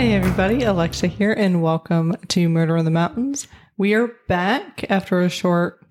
Hey 0.00 0.14
everybody, 0.14 0.62
Alexa 0.62 1.08
here, 1.08 1.34
and 1.34 1.60
welcome 1.60 2.16
to 2.28 2.48
Murder 2.48 2.78
in 2.78 2.86
the 2.86 2.90
Mountains. 2.90 3.46
We 3.76 3.92
are 3.92 4.08
back 4.28 4.86
after 4.88 5.20
a 5.20 5.28
short 5.28 5.84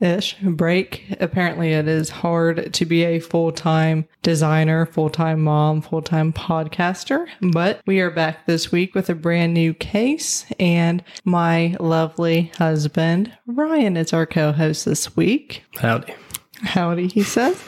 ish 0.00 0.34
break. 0.40 1.14
Apparently, 1.20 1.74
it 1.74 1.86
is 1.86 2.08
hard 2.08 2.72
to 2.72 2.86
be 2.86 3.04
a 3.04 3.18
full 3.18 3.52
time 3.52 4.08
designer, 4.22 4.86
full 4.86 5.10
time 5.10 5.42
mom, 5.42 5.82
full 5.82 6.00
time 6.00 6.32
podcaster, 6.32 7.26
but 7.52 7.82
we 7.86 8.00
are 8.00 8.10
back 8.10 8.46
this 8.46 8.72
week 8.72 8.94
with 8.94 9.10
a 9.10 9.14
brand 9.14 9.52
new 9.52 9.74
case, 9.74 10.46
and 10.58 11.04
my 11.26 11.76
lovely 11.78 12.50
husband, 12.56 13.30
Ryan, 13.46 13.98
is 13.98 14.14
our 14.14 14.24
co 14.24 14.52
host 14.52 14.86
this 14.86 15.14
week. 15.16 15.64
Howdy. 15.76 16.14
Howdy, 16.62 17.08
he 17.08 17.22
says. 17.22 17.62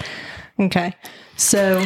Okay. 0.58 0.94
So, 1.36 1.84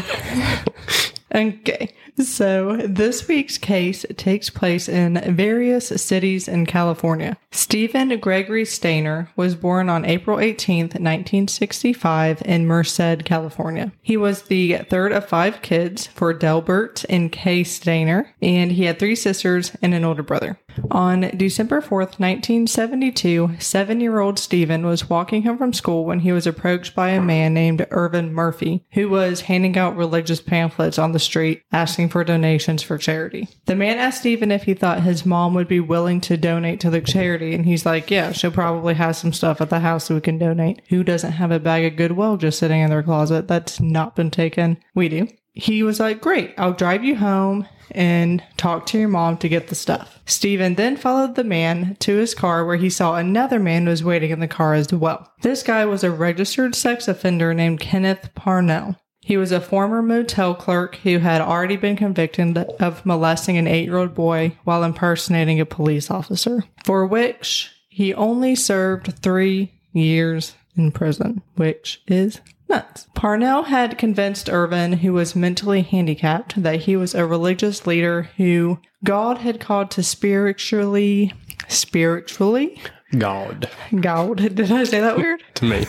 okay. 1.34 1.92
So, 2.18 2.78
this 2.78 3.28
week's 3.28 3.58
case 3.58 4.06
takes 4.16 4.48
place 4.48 4.88
in 4.88 5.20
various 5.36 5.88
cities 5.88 6.48
in 6.48 6.64
California. 6.64 7.36
Steven 7.50 8.18
Gregory 8.18 8.64
Stayner 8.64 9.28
was 9.36 9.54
born 9.54 9.90
on 9.90 10.06
April 10.06 10.38
18th, 10.38 10.94
1965, 10.94 12.42
in 12.44 12.66
Merced, 12.66 13.24
California. 13.24 13.92
He 14.02 14.16
was 14.16 14.42
the 14.42 14.78
third 14.88 15.12
of 15.12 15.28
five 15.28 15.60
kids 15.60 16.06
for 16.06 16.32
Delbert 16.32 17.04
and 17.10 17.30
Kay 17.30 17.62
Stayner, 17.62 18.28
and 18.40 18.72
he 18.72 18.84
had 18.84 18.98
three 18.98 19.16
sisters 19.16 19.72
and 19.82 19.92
an 19.92 20.04
older 20.04 20.22
brother. 20.22 20.58
On 20.90 21.22
December 21.36 21.80
4th, 21.80 22.18
1972, 22.18 23.56
seven 23.58 24.00
year 24.00 24.20
old 24.20 24.38
Steven 24.38 24.86
was 24.86 25.08
walking 25.08 25.42
home 25.42 25.58
from 25.58 25.72
school 25.72 26.04
when 26.04 26.20
he 26.20 26.32
was 26.32 26.46
approached 26.46 26.94
by 26.94 27.10
a 27.10 27.20
man 27.20 27.54
named 27.54 27.86
Ervin 27.90 28.32
Murphy, 28.32 28.84
who 28.92 29.08
was 29.08 29.42
handing 29.42 29.76
out 29.76 29.96
religious 29.96 30.40
pamphlets 30.40 30.98
on 30.98 31.12
the 31.12 31.18
street 31.18 31.62
asking 31.72 32.08
for 32.08 32.24
donations 32.24 32.82
for 32.82 32.98
charity. 32.98 33.48
The 33.66 33.76
man 33.76 33.98
asked 33.98 34.20
Steven 34.20 34.50
if 34.50 34.64
he 34.64 34.74
thought 34.74 35.02
his 35.02 35.26
mom 35.26 35.54
would 35.54 35.68
be 35.68 35.80
willing 35.80 36.20
to 36.22 36.36
donate 36.36 36.80
to 36.80 36.90
the 36.90 37.00
charity, 37.00 37.54
and 37.54 37.64
he's 37.64 37.86
like, 37.86 38.10
Yeah, 38.10 38.32
she'll 38.32 38.50
probably 38.50 38.94
have 38.94 39.16
some 39.16 39.32
stuff 39.32 39.60
at 39.60 39.70
the 39.70 39.80
house 39.80 40.08
that 40.08 40.14
we 40.14 40.20
can 40.20 40.38
donate. 40.38 40.82
Who 40.88 41.02
doesn't 41.02 41.32
have 41.32 41.50
a 41.50 41.60
bag 41.60 41.84
of 41.84 41.96
Goodwill 41.96 42.36
just 42.36 42.58
sitting 42.58 42.80
in 42.80 42.90
their 42.90 43.02
closet 43.02 43.48
that's 43.48 43.80
not 43.80 44.16
been 44.16 44.30
taken? 44.30 44.78
We 44.94 45.08
do. 45.08 45.28
He 45.56 45.82
was 45.82 45.98
like, 45.98 46.20
Great, 46.20 46.54
I'll 46.58 46.74
drive 46.74 47.02
you 47.02 47.16
home 47.16 47.66
and 47.90 48.42
talk 48.56 48.86
to 48.86 48.98
your 48.98 49.08
mom 49.08 49.38
to 49.38 49.48
get 49.48 49.68
the 49.68 49.74
stuff. 49.74 50.20
Steven 50.26 50.74
then 50.74 50.96
followed 50.96 51.34
the 51.34 51.44
man 51.44 51.96
to 52.00 52.16
his 52.16 52.34
car 52.34 52.64
where 52.64 52.76
he 52.76 52.90
saw 52.90 53.16
another 53.16 53.58
man 53.58 53.86
was 53.86 54.04
waiting 54.04 54.30
in 54.30 54.40
the 54.40 54.48
car 54.48 54.74
as 54.74 54.92
well. 54.92 55.32
This 55.42 55.62
guy 55.62 55.86
was 55.86 56.04
a 56.04 56.10
registered 56.10 56.74
sex 56.74 57.08
offender 57.08 57.54
named 57.54 57.80
Kenneth 57.80 58.30
Parnell. 58.34 58.96
He 59.20 59.36
was 59.36 59.50
a 59.50 59.60
former 59.60 60.02
motel 60.02 60.54
clerk 60.54 60.96
who 60.96 61.18
had 61.18 61.40
already 61.40 61.76
been 61.76 61.96
convicted 61.96 62.58
of 62.58 63.04
molesting 63.04 63.56
an 63.56 63.66
eight 63.66 63.86
year 63.86 63.96
old 63.96 64.14
boy 64.14 64.56
while 64.64 64.84
impersonating 64.84 65.58
a 65.58 65.66
police 65.66 66.10
officer, 66.10 66.64
for 66.84 67.06
which 67.06 67.72
he 67.88 68.14
only 68.14 68.54
served 68.54 69.14
three 69.22 69.72
years 69.92 70.54
in 70.76 70.92
prison, 70.92 71.42
which 71.56 72.02
is 72.06 72.40
nuts. 72.68 73.06
Parnell 73.14 73.64
had 73.64 73.98
convinced 73.98 74.48
Ervin, 74.48 74.94
who 74.94 75.12
was 75.12 75.36
mentally 75.36 75.82
handicapped, 75.82 76.62
that 76.62 76.82
he 76.82 76.96
was 76.96 77.14
a 77.14 77.26
religious 77.26 77.86
leader 77.86 78.30
who 78.36 78.78
God 79.04 79.38
had 79.38 79.60
called 79.60 79.90
to 79.92 80.02
spiritually, 80.02 81.32
spiritually, 81.68 82.80
God. 83.16 83.70
God. 84.00 84.36
Did 84.54 84.72
I 84.72 84.84
say 84.84 85.00
that 85.00 85.16
weird? 85.16 85.42
To 85.54 85.64
me. 85.64 85.86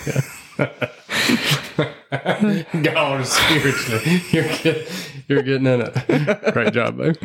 God 2.83 3.27
spiritually. 3.27 4.23
You're, 4.31 4.47
get, 4.57 5.11
you're 5.27 5.43
getting 5.43 5.67
in 5.67 5.81
it. 5.81 6.53
Great 6.53 6.73
job, 6.73 6.97
babe. 6.97 7.15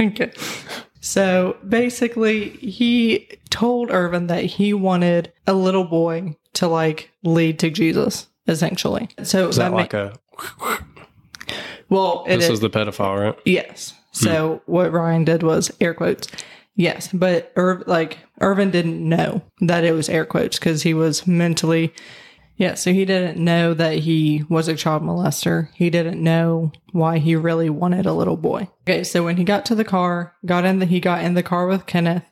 Okay. 0.00 0.32
So 1.00 1.58
basically, 1.66 2.50
he 2.50 3.28
told 3.50 3.90
Ervin 3.90 4.28
that 4.28 4.44
he 4.44 4.72
wanted 4.72 5.32
a 5.46 5.52
little 5.52 5.84
boy 5.84 6.36
to 6.60 6.68
like 6.68 7.10
lead 7.24 7.58
to 7.58 7.70
Jesus, 7.70 8.28
essentially. 8.46 9.08
So 9.24 9.48
Is 9.48 9.56
that 9.56 9.70
ma- 9.72 9.76
like 9.78 9.92
a. 9.94 10.14
well, 11.88 12.24
it 12.26 12.36
This 12.36 12.44
is- 12.46 12.50
is 12.52 12.60
the 12.60 12.70
pedophile, 12.70 13.20
right? 13.20 13.38
Yes. 13.44 13.94
Hmm. 14.18 14.24
So 14.26 14.62
what 14.66 14.92
Ryan 14.92 15.24
did 15.24 15.42
was 15.42 15.70
air 15.80 15.94
quotes. 15.94 16.28
Yes, 16.76 17.08
but 17.12 17.52
Ir- 17.56 17.82
like 17.86 18.18
Ervin 18.40 18.70
didn't 18.70 19.06
know 19.06 19.42
that 19.60 19.84
it 19.84 19.92
was 19.92 20.08
air 20.08 20.24
quotes 20.24 20.58
because 20.58 20.82
he 20.82 20.94
was 20.94 21.26
mentally. 21.26 21.92
Yeah, 22.56 22.74
so 22.74 22.92
he 22.92 23.04
didn't 23.06 23.42
know 23.42 23.72
that 23.74 23.94
he 24.00 24.44
was 24.50 24.68
a 24.68 24.76
child 24.76 25.02
molester. 25.02 25.68
He 25.74 25.88
didn't 25.88 26.22
know 26.22 26.72
why 26.92 27.18
he 27.18 27.34
really 27.34 27.70
wanted 27.70 28.04
a 28.06 28.12
little 28.12 28.36
boy. 28.36 28.68
Okay, 28.82 29.02
so 29.02 29.24
when 29.24 29.38
he 29.38 29.44
got 29.44 29.64
to 29.66 29.74
the 29.74 29.84
car, 29.84 30.34
got 30.44 30.64
in 30.66 30.78
the 30.78 30.84
he 30.86 31.00
got 31.00 31.24
in 31.24 31.32
the 31.34 31.42
car 31.42 31.66
with 31.66 31.86
Kenneth, 31.86 32.24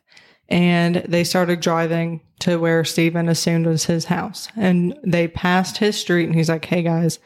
and 0.49 0.97
they 1.07 1.23
started 1.23 1.61
driving 1.61 2.21
to 2.39 2.57
where 2.57 2.83
Steven 2.83 3.29
assumed 3.29 3.65
was 3.65 3.85
his 3.85 4.05
house. 4.05 4.47
And 4.55 4.97
they 5.03 5.27
passed 5.27 5.77
his 5.77 5.97
street, 5.97 6.25
and 6.25 6.35
he's 6.35 6.49
like, 6.49 6.65
"Hey 6.65 6.83
guys, 6.83 7.19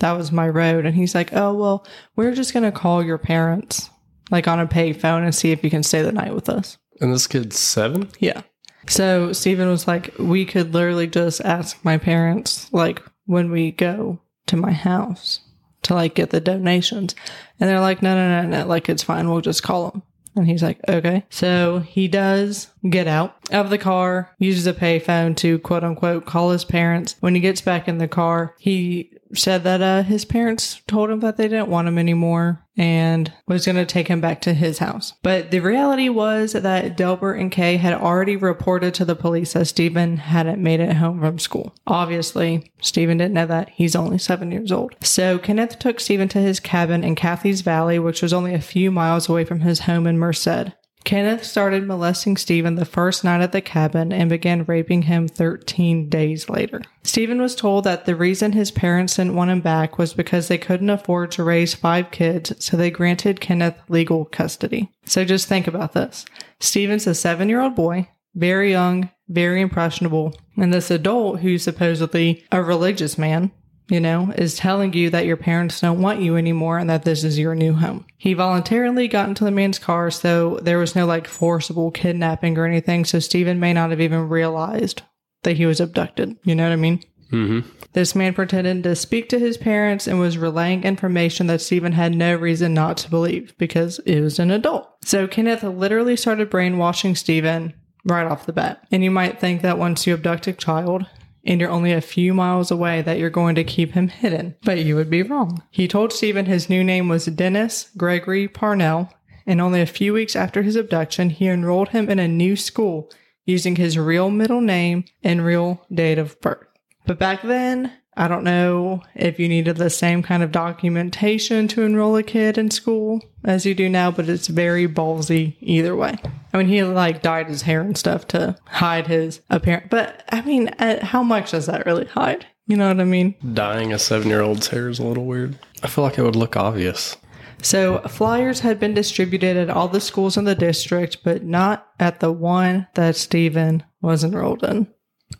that 0.00 0.12
was 0.12 0.32
my 0.32 0.48
road. 0.48 0.84
And 0.84 0.96
he's 0.96 1.14
like, 1.14 1.32
oh, 1.32 1.54
well, 1.54 1.86
we're 2.16 2.34
just 2.34 2.52
going 2.52 2.64
to 2.64 2.72
call 2.72 3.04
your 3.04 3.18
parents, 3.18 3.88
like 4.30 4.48
on 4.48 4.58
a 4.58 4.66
pay 4.66 4.92
phone 4.92 5.22
and 5.22 5.34
see 5.34 5.52
if 5.52 5.62
you 5.62 5.70
can 5.70 5.82
stay 5.82 6.02
the 6.02 6.12
night 6.12 6.34
with 6.34 6.48
us. 6.48 6.76
And 7.00 7.14
this 7.14 7.26
kid's 7.26 7.58
seven? 7.58 8.08
Yeah. 8.18 8.42
So 8.88 9.32
Steven 9.32 9.68
was 9.68 9.86
like, 9.86 10.12
we 10.18 10.44
could 10.44 10.74
literally 10.74 11.06
just 11.06 11.40
ask 11.42 11.82
my 11.84 11.98
parents, 11.98 12.70
like, 12.72 13.02
when 13.26 13.50
we 13.50 13.70
go 13.70 14.20
to 14.46 14.56
my 14.56 14.72
house 14.72 15.40
to 15.82 15.94
like 15.94 16.14
get 16.14 16.30
the 16.30 16.40
donations. 16.40 17.14
And 17.60 17.68
they're 17.68 17.80
like, 17.80 18.02
no, 18.02 18.14
no, 18.14 18.42
no, 18.42 18.48
no, 18.48 18.66
like, 18.66 18.88
it's 18.88 19.02
fine. 19.02 19.30
We'll 19.30 19.42
just 19.42 19.62
call 19.62 19.90
them. 19.90 20.02
And 20.36 20.46
he's 20.46 20.62
like, 20.62 20.80
okay. 20.88 21.24
So 21.28 21.80
he 21.80 22.08
does 22.08 22.68
get 22.88 23.06
out 23.06 23.36
of 23.50 23.70
the 23.70 23.78
car, 23.78 24.34
uses 24.38 24.66
a 24.66 24.72
payphone 24.72 25.36
to 25.38 25.58
quote 25.58 25.84
unquote 25.84 26.24
call 26.26 26.50
his 26.50 26.64
parents. 26.64 27.16
When 27.20 27.34
he 27.34 27.40
gets 27.40 27.60
back 27.60 27.88
in 27.88 27.98
the 27.98 28.08
car, 28.08 28.54
he 28.58 29.12
said 29.34 29.64
that 29.64 29.82
uh, 29.82 30.02
his 30.02 30.24
parents 30.24 30.80
told 30.86 31.10
him 31.10 31.20
that 31.20 31.36
they 31.36 31.48
didn't 31.48 31.68
want 31.68 31.88
him 31.88 31.98
anymore 31.98 32.64
and 32.76 33.32
was 33.46 33.66
going 33.66 33.76
to 33.76 33.84
take 33.84 34.08
him 34.08 34.20
back 34.20 34.40
to 34.40 34.54
his 34.54 34.78
house. 34.78 35.12
But 35.22 35.50
the 35.50 35.60
reality 35.60 36.08
was 36.08 36.52
that 36.52 36.96
Delbert 36.96 37.38
and 37.38 37.52
Kay 37.52 37.76
had 37.76 37.92
already 37.92 38.36
reported 38.36 38.94
to 38.94 39.04
the 39.04 39.14
police 39.14 39.52
that 39.52 39.66
Steven 39.66 40.16
hadn't 40.16 40.62
made 40.62 40.80
it 40.80 40.96
home 40.96 41.20
from 41.20 41.38
school. 41.38 41.74
Obviously, 41.86 42.72
Steven 42.80 43.18
didn't 43.18 43.34
know 43.34 43.46
that. 43.46 43.68
He's 43.70 43.94
only 43.94 44.18
seven 44.18 44.50
years 44.50 44.72
old. 44.72 44.94
So 45.02 45.38
Kenneth 45.38 45.78
took 45.78 46.00
Steven 46.00 46.28
to 46.28 46.38
his 46.38 46.58
cabin 46.58 47.04
in 47.04 47.14
Cathey's 47.14 47.60
Valley, 47.60 47.98
which 47.98 48.22
was 48.22 48.32
only 48.32 48.54
a 48.54 48.60
few 48.60 48.90
miles 48.90 49.28
away 49.28 49.44
from 49.44 49.60
his 49.60 49.80
home 49.80 50.06
in 50.06 50.18
Merced. 50.18 50.72
Kenneth 51.04 51.44
started 51.44 51.86
molesting 51.86 52.36
Steven 52.36 52.74
the 52.74 52.84
first 52.84 53.24
night 53.24 53.40
at 53.40 53.52
the 53.52 53.60
cabin 53.60 54.12
and 54.12 54.28
began 54.28 54.64
raping 54.64 55.02
him 55.02 55.28
13 55.28 56.08
days 56.08 56.48
later. 56.48 56.82
Steven 57.02 57.40
was 57.40 57.56
told 57.56 57.84
that 57.84 58.04
the 58.04 58.14
reason 58.14 58.52
his 58.52 58.70
parents 58.70 59.16
didn't 59.16 59.34
want 59.34 59.50
him 59.50 59.60
back 59.60 59.98
was 59.98 60.12
because 60.12 60.48
they 60.48 60.58
couldn't 60.58 60.90
afford 60.90 61.30
to 61.32 61.44
raise 61.44 61.74
five 61.74 62.10
kids, 62.10 62.52
so 62.64 62.76
they 62.76 62.90
granted 62.90 63.40
Kenneth 63.40 63.76
legal 63.88 64.26
custody. 64.26 64.90
So 65.06 65.24
just 65.24 65.48
think 65.48 65.66
about 65.66 65.92
this. 65.94 66.24
Steven's 66.60 67.06
a 67.06 67.14
seven 67.14 67.48
year 67.48 67.60
old 67.60 67.74
boy, 67.74 68.08
very 68.34 68.70
young, 68.70 69.10
very 69.28 69.60
impressionable, 69.60 70.34
and 70.56 70.72
this 70.72 70.90
adult 70.90 71.40
who's 71.40 71.62
supposedly 71.62 72.44
a 72.52 72.62
religious 72.62 73.16
man 73.16 73.50
you 73.90 74.00
know, 74.00 74.32
is 74.36 74.54
telling 74.54 74.92
you 74.92 75.10
that 75.10 75.26
your 75.26 75.36
parents 75.36 75.80
don't 75.80 76.00
want 76.00 76.22
you 76.22 76.36
anymore 76.36 76.78
and 76.78 76.88
that 76.88 77.04
this 77.04 77.24
is 77.24 77.38
your 77.38 77.54
new 77.54 77.74
home. 77.74 78.06
He 78.16 78.34
voluntarily 78.34 79.08
got 79.08 79.28
into 79.28 79.44
the 79.44 79.50
man's 79.50 79.78
car, 79.78 80.10
so 80.10 80.58
there 80.62 80.78
was 80.78 80.94
no 80.94 81.06
like 81.06 81.26
forcible 81.26 81.90
kidnapping 81.90 82.56
or 82.56 82.66
anything, 82.66 83.04
so 83.04 83.18
Steven 83.18 83.58
may 83.58 83.72
not 83.72 83.90
have 83.90 84.00
even 84.00 84.28
realized 84.28 85.02
that 85.42 85.56
he 85.56 85.66
was 85.66 85.80
abducted. 85.80 86.36
You 86.44 86.54
know 86.54 86.64
what 86.64 86.72
I 86.72 86.76
mean? 86.76 87.02
Mm-hmm. 87.32 87.68
This 87.92 88.14
man 88.14 88.34
pretended 88.34 88.82
to 88.82 88.96
speak 88.96 89.28
to 89.28 89.38
his 89.38 89.56
parents 89.56 90.06
and 90.06 90.18
was 90.18 90.38
relaying 90.38 90.84
information 90.84 91.46
that 91.46 91.60
Steven 91.60 91.92
had 91.92 92.14
no 92.14 92.34
reason 92.34 92.74
not 92.74 92.96
to 92.98 93.10
believe 93.10 93.56
because 93.56 93.98
it 94.00 94.20
was 94.20 94.38
an 94.38 94.50
adult. 94.50 94.88
So 95.04 95.26
Kenneth 95.26 95.62
literally 95.62 96.16
started 96.16 96.50
brainwashing 96.50 97.14
Steven 97.14 97.74
right 98.04 98.26
off 98.26 98.46
the 98.46 98.52
bat. 98.52 98.84
And 98.90 99.04
you 99.04 99.10
might 99.10 99.40
think 99.40 99.62
that 99.62 99.78
once 99.78 100.06
you 100.06 100.14
abduct 100.14 100.46
a 100.46 100.52
child, 100.52 101.06
and 101.44 101.60
you're 101.60 101.70
only 101.70 101.92
a 101.92 102.00
few 102.00 102.34
miles 102.34 102.70
away 102.70 103.02
that 103.02 103.18
you're 103.18 103.30
going 103.30 103.54
to 103.54 103.64
keep 103.64 103.92
him 103.92 104.08
hidden. 104.08 104.56
But 104.64 104.78
you 104.78 104.96
would 104.96 105.10
be 105.10 105.22
wrong. 105.22 105.62
He 105.70 105.88
told 105.88 106.12
Steven 106.12 106.46
his 106.46 106.68
new 106.68 106.84
name 106.84 107.08
was 107.08 107.26
Dennis 107.26 107.90
Gregory 107.96 108.48
Parnell, 108.48 109.12
and 109.46 109.60
only 109.60 109.80
a 109.80 109.86
few 109.86 110.12
weeks 110.12 110.36
after 110.36 110.62
his 110.62 110.76
abduction, 110.76 111.30
he 111.30 111.48
enrolled 111.48 111.90
him 111.90 112.08
in 112.08 112.18
a 112.18 112.28
new 112.28 112.56
school 112.56 113.10
using 113.46 113.76
his 113.76 113.98
real 113.98 114.30
middle 114.30 114.60
name 114.60 115.04
and 115.22 115.44
real 115.44 115.84
date 115.92 116.18
of 116.18 116.40
birth. 116.40 116.66
But 117.06 117.18
back 117.18 117.42
then, 117.42 117.92
I 118.16 118.28
don't 118.28 118.44
know 118.44 119.02
if 119.14 119.38
you 119.38 119.48
needed 119.48 119.76
the 119.76 119.90
same 119.90 120.22
kind 120.22 120.42
of 120.42 120.52
documentation 120.52 121.68
to 121.68 121.82
enroll 121.82 122.16
a 122.16 122.22
kid 122.22 122.58
in 122.58 122.70
school 122.70 123.22
as 123.44 123.64
you 123.64 123.74
do 123.74 123.88
now, 123.88 124.10
but 124.10 124.28
it's 124.28 124.48
very 124.48 124.88
ballsy 124.88 125.56
either 125.60 125.94
way. 125.96 126.16
I 126.52 126.58
mean, 126.58 126.68
he 126.68 126.82
like 126.82 127.22
dyed 127.22 127.48
his 127.48 127.62
hair 127.62 127.80
and 127.80 127.96
stuff 127.96 128.26
to 128.28 128.56
hide 128.66 129.06
his 129.06 129.40
appearance, 129.48 129.86
but 129.90 130.24
I 130.30 130.42
mean, 130.42 130.68
uh, 130.78 131.04
how 131.04 131.22
much 131.22 131.52
does 131.52 131.66
that 131.66 131.86
really 131.86 132.06
hide? 132.06 132.46
You 132.66 132.76
know 132.76 132.88
what 132.88 133.00
I 133.00 133.04
mean? 133.04 133.34
Dyeing 133.52 133.92
a 133.92 133.98
seven 133.98 134.28
year 134.28 134.42
old's 134.42 134.68
hair 134.68 134.88
is 134.88 134.98
a 134.98 135.04
little 135.04 135.24
weird. 135.24 135.58
I 135.82 135.88
feel 135.88 136.04
like 136.04 136.18
it 136.18 136.22
would 136.22 136.36
look 136.36 136.56
obvious. 136.56 137.16
So 137.62 137.98
flyers 138.00 138.60
had 138.60 138.80
been 138.80 138.94
distributed 138.94 139.56
at 139.56 139.70
all 139.70 139.88
the 139.88 140.00
schools 140.00 140.36
in 140.36 140.44
the 140.44 140.54
district, 140.54 141.18
but 141.22 141.44
not 141.44 141.88
at 141.98 142.20
the 142.20 142.32
one 142.32 142.86
that 142.94 143.16
Steven 143.16 143.82
was 144.00 144.24
enrolled 144.24 144.64
in. 144.64 144.88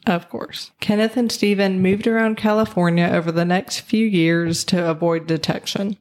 Of 0.06 0.28
course. 0.28 0.70
Kenneth 0.80 1.16
and 1.16 1.30
Steven 1.30 1.82
moved 1.82 2.06
around 2.06 2.36
California 2.36 3.08
over 3.12 3.30
the 3.30 3.44
next 3.44 3.80
few 3.80 4.06
years 4.06 4.64
to 4.64 4.88
avoid 4.88 5.26
detection. 5.26 5.96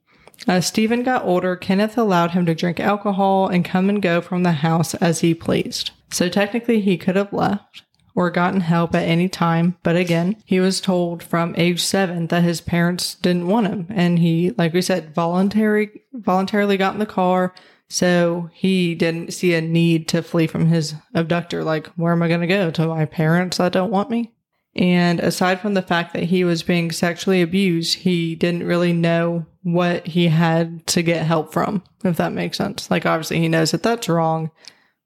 As 0.48 0.68
Steven 0.68 1.04
got 1.04 1.26
older, 1.26 1.56
Kenneth 1.56 1.98
allowed 1.98 2.32
him 2.32 2.46
to 2.46 2.56
drink 2.56 2.80
alcohol 2.80 3.48
and 3.48 3.66
come 3.66 3.90
and 3.90 4.02
go 4.02 4.22
from 4.22 4.44
the 4.44 4.54
house 4.54 4.94
as 4.96 5.20
he 5.20 5.34
pleased. 5.34 5.92
So 6.12 6.30
technically, 6.30 6.80
he 6.80 6.98
could 6.98 7.18
have 7.18 7.34
left 7.34 7.84
or 8.16 8.30
gotten 8.32 8.62
help 8.62 8.96
at 8.96 9.08
any 9.08 9.30
time. 9.30 9.78
But 9.84 9.96
again, 9.96 10.38
he 10.46 10.60
was 10.60 10.82
told 10.82 11.22
from 11.22 11.54
age 11.58 11.82
seven 11.82 12.28
that 12.28 12.44
his 12.44 12.62
parents 12.62 13.16
didn't 13.16 13.48
want 13.48 13.68
him. 13.68 13.88
And 13.90 14.20
he, 14.20 14.52
like 14.58 14.74
we 14.74 14.82
said, 14.82 15.14
voluntary, 15.14 16.02
voluntarily 16.14 16.78
got 16.78 16.94
in 16.94 17.00
the 17.00 17.06
car. 17.06 17.54
So 17.90 18.50
he 18.54 18.94
didn't 18.94 19.34
see 19.34 19.56
a 19.56 19.62
need 19.62 20.08
to 20.10 20.22
flee 20.22 20.48
from 20.48 20.68
his 20.68 20.94
abductor. 21.14 21.64
Like, 21.64 21.88
where 21.96 22.14
am 22.14 22.22
I 22.22 22.28
going 22.28 22.42
to 22.42 22.48
go? 22.48 22.70
To 22.72 22.88
my 22.88 23.06
parents 23.06 23.58
that 23.58 23.74
don't 23.74 23.92
want 23.92 24.12
me? 24.12 24.32
And 24.76 25.20
aside 25.20 25.60
from 25.60 25.74
the 25.74 25.82
fact 25.82 26.14
that 26.14 26.24
he 26.24 26.44
was 26.44 26.62
being 26.62 26.92
sexually 26.92 27.42
abused, 27.42 27.96
he 28.00 28.36
didn't 28.36 28.68
really 28.68 28.94
know 28.94 29.46
what 29.64 30.06
he 30.06 30.28
had 30.28 30.86
to 30.88 31.02
get 31.02 31.26
help 31.26 31.52
from, 31.52 31.84
if 32.04 32.18
that 32.18 32.32
makes 32.32 32.58
sense. 32.58 32.90
Like, 32.92 33.06
obviously, 33.06 33.40
he 33.40 33.48
knows 33.48 33.72
that 33.72 33.82
that's 33.82 34.08
wrong, 34.08 34.52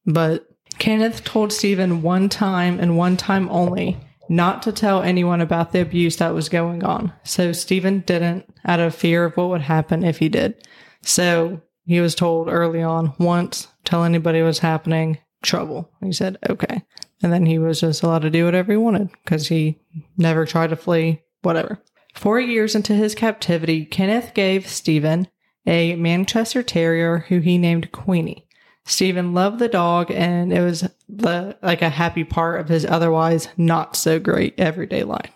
but 0.05 0.45
Kenneth 0.79 1.23
told 1.23 1.53
Steven 1.53 2.01
one 2.01 2.27
time 2.29 2.79
and 2.79 2.97
one 2.97 3.15
time 3.15 3.49
only 3.49 3.97
not 4.29 4.63
to 4.63 4.71
tell 4.71 5.01
anyone 5.01 5.41
about 5.41 5.71
the 5.71 5.81
abuse 5.81 6.17
that 6.17 6.33
was 6.33 6.49
going 6.49 6.83
on. 6.83 7.13
So 7.23 7.51
Steven 7.51 8.01
didn't 8.01 8.45
out 8.65 8.79
of 8.79 8.95
fear 8.95 9.25
of 9.25 9.37
what 9.37 9.49
would 9.49 9.61
happen 9.61 10.03
if 10.03 10.19
he 10.19 10.29
did. 10.29 10.55
So 11.01 11.61
he 11.85 11.99
was 11.99 12.15
told 12.15 12.47
early 12.47 12.81
on 12.81 13.13
once, 13.17 13.67
tell 13.83 14.03
anybody 14.03 14.41
what's 14.41 14.59
happening, 14.59 15.17
trouble. 15.41 15.89
He 16.01 16.11
said, 16.11 16.37
okay. 16.49 16.83
And 17.21 17.31
then 17.31 17.45
he 17.45 17.59
was 17.59 17.81
just 17.81 18.03
allowed 18.03 18.23
to 18.23 18.29
do 18.29 18.45
whatever 18.45 18.71
he 18.71 18.77
wanted 18.77 19.09
because 19.23 19.47
he 19.47 19.79
never 20.17 20.45
tried 20.45 20.71
to 20.71 20.75
flee, 20.75 21.21
whatever. 21.41 21.81
Four 22.13 22.39
years 22.39 22.75
into 22.75 22.93
his 22.93 23.15
captivity, 23.15 23.85
Kenneth 23.85 24.33
gave 24.33 24.67
Steven 24.67 25.27
a 25.65 25.95
Manchester 25.95 26.61
Terrier 26.61 27.25
who 27.29 27.39
he 27.39 27.57
named 27.57 27.91
Queenie. 27.91 28.47
Steven 28.85 29.33
loved 29.33 29.59
the 29.59 29.69
dog 29.69 30.11
and 30.11 30.51
it 30.51 30.61
was 30.61 30.89
the 31.07 31.57
like 31.61 31.81
a 31.81 31.89
happy 31.89 32.23
part 32.23 32.59
of 32.59 32.67
his 32.67 32.85
otherwise 32.85 33.47
not 33.55 33.95
so 33.95 34.19
great 34.19 34.53
everyday 34.59 35.03
life. 35.03 35.31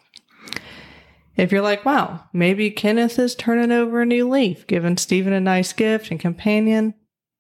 If 1.38 1.52
you're 1.52 1.62
like, 1.62 1.86
wow, 1.86 2.24
maybe 2.34 2.72
Kenneth 2.72 3.20
is 3.20 3.36
turning 3.36 3.72
over 3.72 4.02
a 4.02 4.06
new 4.06 4.28
leaf, 4.28 4.66
giving 4.66 4.98
Steven 4.98 5.34
a 5.34 5.40
nice 5.40 5.72
gift 5.72 6.10
and 6.10 6.20
companion, 6.20 6.96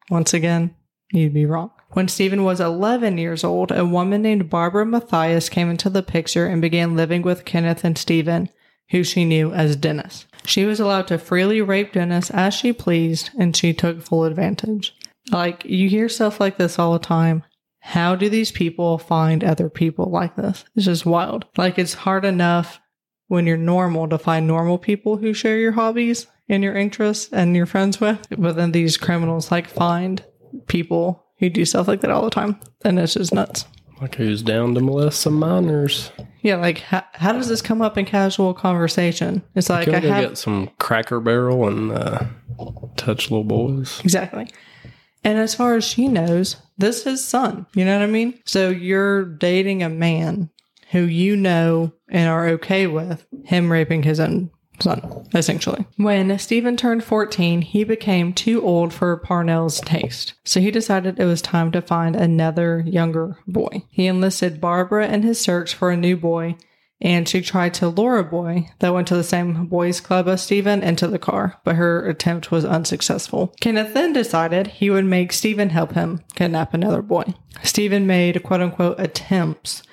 once 0.09 0.33
again, 0.35 0.75
you'd 1.11 1.33
be 1.33 1.47
wrong. 1.47 1.71
When 1.91 2.07
Steven 2.07 2.44
was 2.44 2.59
11 2.59 3.17
years 3.17 3.44
old, 3.44 3.71
a 3.71 3.85
woman 3.85 4.21
named 4.21 4.51
Barbara 4.51 4.85
Matthias 4.85 5.49
came 5.49 5.69
into 5.69 5.89
the 5.89 6.03
picture 6.03 6.45
and 6.45 6.61
began 6.61 6.95
living 6.95 7.23
with 7.23 7.45
Kenneth 7.45 7.83
and 7.83 7.97
Steven, 7.97 8.49
who 8.91 9.03
she 9.03 9.25
knew 9.25 9.51
as 9.51 9.75
Dennis. 9.75 10.27
She 10.45 10.65
was 10.65 10.79
allowed 10.79 11.07
to 11.07 11.17
freely 11.17 11.61
rape 11.61 11.94
Dennis 11.94 12.29
as 12.29 12.53
she 12.53 12.73
pleased, 12.73 13.31
and 13.39 13.55
she 13.55 13.73
took 13.73 14.01
full 14.01 14.25
advantage. 14.25 14.95
Like, 15.31 15.65
you 15.65 15.89
hear 15.89 16.07
stuff 16.07 16.39
like 16.39 16.57
this 16.57 16.77
all 16.77 16.94
the 16.94 16.99
time. 16.99 17.44
How 17.79 18.15
do 18.15 18.29
these 18.29 18.51
people 18.51 18.97
find 18.97 19.44
other 19.44 19.69
people 19.69 20.11
like 20.11 20.35
this? 20.35 20.65
It's 20.75 20.85
just 20.85 21.05
wild. 21.05 21.45
Like, 21.57 21.79
it's 21.79 21.94
hard 21.94 22.25
enough 22.25 22.79
when 23.27 23.45
you're 23.45 23.57
normal 23.57 24.07
to 24.09 24.18
find 24.18 24.47
normal 24.47 24.77
people 24.77 25.18
who 25.18 25.33
share 25.33 25.57
your 25.57 25.74
hobbies 25.74 26.27
and 26.50 26.63
your 26.63 26.75
interests 26.75 27.29
and 27.31 27.56
you're 27.56 27.65
friends 27.65 28.00
with. 28.00 28.25
But 28.38 28.56
then 28.56 28.71
these 28.71 28.97
criminals 28.97 29.51
like 29.51 29.68
find 29.68 30.24
people 30.68 31.25
who 31.39 31.50
do 31.50 31.65
stuff 31.65 31.88
like 31.88 32.01
that 32.01 32.12
all 32.12 32.24
the 32.24 32.29
time. 32.29 32.59
And 32.83 33.00
it's 33.00 33.13
just 33.13 33.33
nuts. 33.33 33.65
Like 34.01 34.15
who's 34.15 34.41
down 34.41 34.75
to 34.75 34.81
molest 34.81 35.21
some 35.21 35.39
minors? 35.39 36.12
Yeah, 36.41 36.57
like 36.57 36.79
how, 36.79 37.03
how 37.13 37.33
does 37.33 37.50
this 37.50 37.62
come 37.62 37.81
up 37.81 37.97
in 37.97 38.06
casual 38.06 38.53
conversation? 38.53 39.41
It's 39.56 39.69
like 39.69 39.88
I 39.88 40.00
have 40.00 40.30
get 40.30 40.38
some 40.38 40.69
Cracker 40.80 41.19
Barrel 41.19 41.68
and 41.68 41.91
uh, 41.91 42.25
touch 42.95 43.31
little 43.31 43.44
boys? 43.44 44.00
Exactly. 44.01 44.47
And 45.23 45.38
as 45.39 45.56
far 45.56 45.75
as 45.75 45.83
she 45.83 46.07
knows, 46.07 46.57
this 46.77 47.00
is 47.00 47.03
his 47.03 47.25
son. 47.25 47.65
You 47.73 47.85
know 47.85 47.97
what 47.97 48.03
I 48.03 48.07
mean? 48.07 48.39
So 48.45 48.69
you're 48.69 49.25
dating 49.25 49.83
a 49.83 49.89
man 49.89 50.50
who 50.92 51.01
you 51.01 51.36
know 51.36 51.94
and 52.10 52.30
are 52.30 52.48
okay 52.50 52.88
with 52.88 53.25
him 53.45 53.72
raping 53.72 54.04
his 54.04 54.19
own 54.19 54.50
son, 54.80 55.28
essentially. 55.34 55.86
When 55.98 56.38
Steven 56.38 56.78
turned 56.78 57.04
14, 57.04 57.62
he 57.62 57.84
became 57.84 58.34
too 58.34 58.62
old 58.62 58.94
for 58.94 59.18
Parnell's 59.18 59.81
taste. 59.81 60.34
So 60.45 60.60
he 60.60 60.72
decided 60.72 61.19
it 61.19 61.25
was 61.25 61.42
time 61.42 61.72
to 61.72 61.81
find 61.81 62.16
another 62.16 62.84
younger 62.86 63.38
boy. 63.48 63.84
He 63.89 64.07
enlisted 64.07 64.62
Barbara 64.62 65.07
in 65.07 65.24
his 65.24 65.39
search 65.39 65.74
for 65.74 65.92
a 65.92 65.98
new 65.98 66.16
boy 66.16 66.57
and 67.00 67.28
she 67.28 67.42
tried 67.42 67.74
to 67.75 67.90
lure 67.90 68.18
a 68.18 68.24
boy 68.24 68.69
that 68.80 68.94
went 68.94 69.07
to 69.07 69.16
the 69.16 69.24
same 69.24 69.68
boys 69.68 70.01
club 70.01 70.28
as 70.28 70.42
Steven 70.42 70.81
into 70.81 71.07
the 71.07 71.19
car, 71.19 71.60
but 71.63 71.75
her 71.75 72.07
attempt 72.07 72.51
was 72.51 72.66
unsuccessful. 72.66 73.54
Kenneth 73.62 73.94
then 73.94 74.13
decided 74.13 74.68
he 74.68 74.90
would 74.90 75.06
make 75.06 75.31
Steven 75.31 75.69
help 75.69 75.94
him 75.94 76.24
kidnap 76.36 76.74
another 76.74 77.01
boy. 77.01 77.24
Steven 77.63 78.07
made 78.07 78.42
quote 78.44 78.62
unquote 78.62 79.00
attempts 79.00 79.83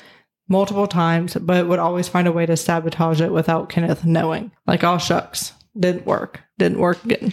multiple 0.49 0.87
times, 0.87 1.35
but 1.41 1.69
would 1.69 1.79
always 1.79 2.09
find 2.09 2.29
a 2.29 2.33
way 2.33 2.47
to 2.47 2.57
sabotage 2.57 3.21
it 3.21 3.33
without 3.33 3.69
Kenneth 3.69 4.05
knowing. 4.05 4.53
Like, 4.67 4.85
all 4.85 4.99
shucks, 4.99 5.53
didn't 5.79 6.07
work, 6.07 6.43
didn't 6.59 6.79
work 6.79 7.05
again. 7.05 7.33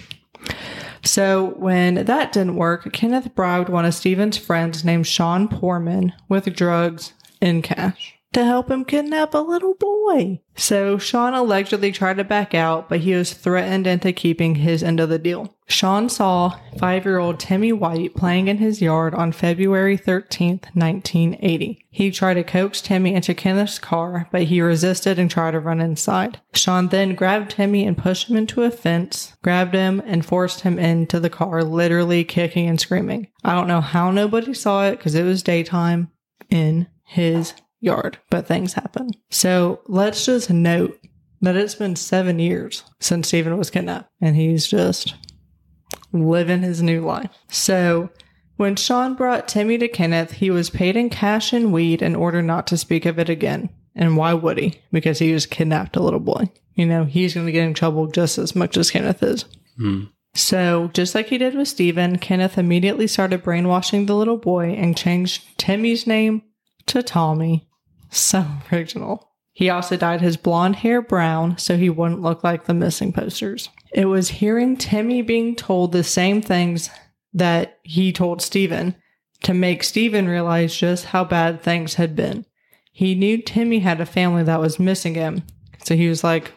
So 1.03 1.55
when 1.57 2.05
that 2.05 2.31
didn't 2.31 2.55
work, 2.55 2.91
Kenneth 2.93 3.33
bribed 3.33 3.69
one 3.69 3.85
of 3.85 3.93
Steven's 3.93 4.37
friends 4.37 4.85
named 4.85 5.07
Sean 5.07 5.47
Poorman 5.47 6.13
with 6.29 6.53
drugs 6.55 7.13
and 7.41 7.63
cash 7.63 8.15
to 8.33 8.45
help 8.45 8.71
him 8.71 8.85
kidnap 8.85 9.33
a 9.33 9.39
little 9.39 9.73
boy. 9.73 10.41
So 10.55 10.97
Sean 10.97 11.33
allegedly 11.33 11.91
tried 11.91 12.17
to 12.17 12.23
back 12.23 12.53
out, 12.53 12.87
but 12.87 13.01
he 13.01 13.13
was 13.13 13.33
threatened 13.33 13.87
into 13.87 14.13
keeping 14.13 14.55
his 14.55 14.83
end 14.83 14.99
of 14.99 15.09
the 15.09 15.19
deal. 15.19 15.55
Sean 15.67 16.09
saw 16.09 16.57
five 16.77 17.05
year 17.05 17.17
old 17.17 17.39
Timmy 17.39 17.71
White 17.71 18.15
playing 18.15 18.47
in 18.47 18.57
his 18.57 18.81
yard 18.81 19.13
on 19.15 19.31
February 19.31 19.97
13th, 19.97 20.65
1980. 20.73 21.85
He 21.89 22.11
tried 22.11 22.35
to 22.35 22.43
coax 22.43 22.81
Timmy 22.81 23.15
into 23.15 23.33
Kenneth's 23.33 23.79
car, 23.79 24.27
but 24.31 24.43
he 24.43 24.61
resisted 24.61 25.17
and 25.17 25.31
tried 25.31 25.51
to 25.51 25.59
run 25.59 25.81
inside. 25.81 26.39
Sean 26.53 26.89
then 26.89 27.15
grabbed 27.15 27.51
Timmy 27.51 27.85
and 27.85 27.97
pushed 27.97 28.29
him 28.29 28.37
into 28.37 28.63
a 28.63 28.71
fence, 28.71 29.35
grabbed 29.41 29.73
him, 29.73 30.01
and 30.05 30.25
forced 30.25 30.61
him 30.61 30.77
into 30.77 31.19
the 31.19 31.29
car, 31.29 31.63
literally 31.63 32.23
kicking 32.23 32.67
and 32.67 32.79
screaming. 32.79 33.27
I 33.43 33.53
don't 33.53 33.67
know 33.67 33.81
how 33.81 34.11
nobody 34.11 34.53
saw 34.53 34.85
it 34.85 34.97
because 34.97 35.15
it 35.15 35.23
was 35.23 35.43
daytime 35.43 36.11
in 36.49 36.87
his 37.03 37.53
yard, 37.81 38.19
but 38.29 38.47
things 38.47 38.73
happen. 38.73 39.11
So 39.29 39.81
let's 39.87 40.25
just 40.25 40.49
note 40.49 40.97
that 41.41 41.57
it's 41.57 41.75
been 41.75 41.95
seven 41.95 42.39
years 42.39 42.83
since 42.99 43.27
Steven 43.27 43.57
was 43.57 43.69
kidnapped, 43.69 44.09
and 44.21 44.35
he's 44.35 44.67
just 44.67 45.15
living 46.13 46.61
his 46.61 46.81
new 46.81 47.01
life. 47.01 47.31
So 47.49 48.09
when 48.57 48.75
Sean 48.75 49.15
brought 49.15 49.47
Timmy 49.47 49.77
to 49.79 49.87
Kenneth, 49.87 50.33
he 50.33 50.51
was 50.51 50.69
paid 50.69 50.95
in 50.95 51.09
cash 51.09 51.51
and 51.51 51.73
weed 51.73 52.01
in 52.01 52.15
order 52.15 52.41
not 52.41 52.67
to 52.67 52.77
speak 52.77 53.05
of 53.05 53.17
it 53.19 53.29
again. 53.29 53.69
And 53.95 54.15
why 54.15 54.33
would 54.33 54.57
he? 54.57 54.79
Because 54.91 55.19
he 55.19 55.31
just 55.31 55.51
kidnapped 55.51 55.95
a 55.95 56.01
little 56.01 56.19
boy. 56.19 56.49
You 56.75 56.85
know, 56.85 57.03
he's 57.03 57.33
going 57.33 57.47
to 57.47 57.51
get 57.51 57.65
in 57.65 57.73
trouble 57.73 58.07
just 58.07 58.37
as 58.37 58.55
much 58.55 58.77
as 58.77 58.91
Kenneth 58.91 59.21
is. 59.21 59.45
Hmm. 59.77 60.03
So, 60.33 60.89
just 60.93 61.13
like 61.13 61.27
he 61.27 61.37
did 61.37 61.55
with 61.55 61.67
Steven, 61.67 62.17
Kenneth 62.17 62.57
immediately 62.57 63.07
started 63.07 63.43
brainwashing 63.43 64.05
the 64.05 64.15
little 64.15 64.37
boy 64.37 64.69
and 64.69 64.95
changed 64.95 65.57
Timmy's 65.57 66.07
name 66.07 66.43
to 66.85 67.03
Tommy 67.03 67.67
so 68.11 68.45
original. 68.71 69.29
He 69.53 69.69
also 69.69 69.97
dyed 69.97 70.21
his 70.21 70.37
blonde 70.37 70.77
hair 70.77 71.01
brown 71.01 71.57
so 71.57 71.75
he 71.77 71.89
wouldn't 71.89 72.21
look 72.21 72.43
like 72.43 72.65
the 72.65 72.73
missing 72.73 73.11
posters. 73.11 73.69
It 73.91 74.05
was 74.05 74.29
hearing 74.29 74.77
Timmy 74.77 75.21
being 75.21 75.55
told 75.55 75.91
the 75.91 76.03
same 76.03 76.41
things 76.41 76.89
that 77.33 77.79
he 77.83 78.13
told 78.13 78.41
Steven 78.41 78.95
to 79.43 79.53
make 79.53 79.83
Steven 79.83 80.27
realize 80.27 80.75
just 80.75 81.05
how 81.05 81.23
bad 81.23 81.61
things 81.61 81.95
had 81.95 82.15
been. 82.15 82.45
He 82.91 83.15
knew 83.15 83.41
Timmy 83.41 83.79
had 83.79 83.99
a 83.99 84.05
family 84.05 84.43
that 84.43 84.59
was 84.59 84.79
missing 84.79 85.15
him, 85.15 85.43
so 85.83 85.95
he 85.95 86.07
was 86.07 86.23
like, 86.23 86.53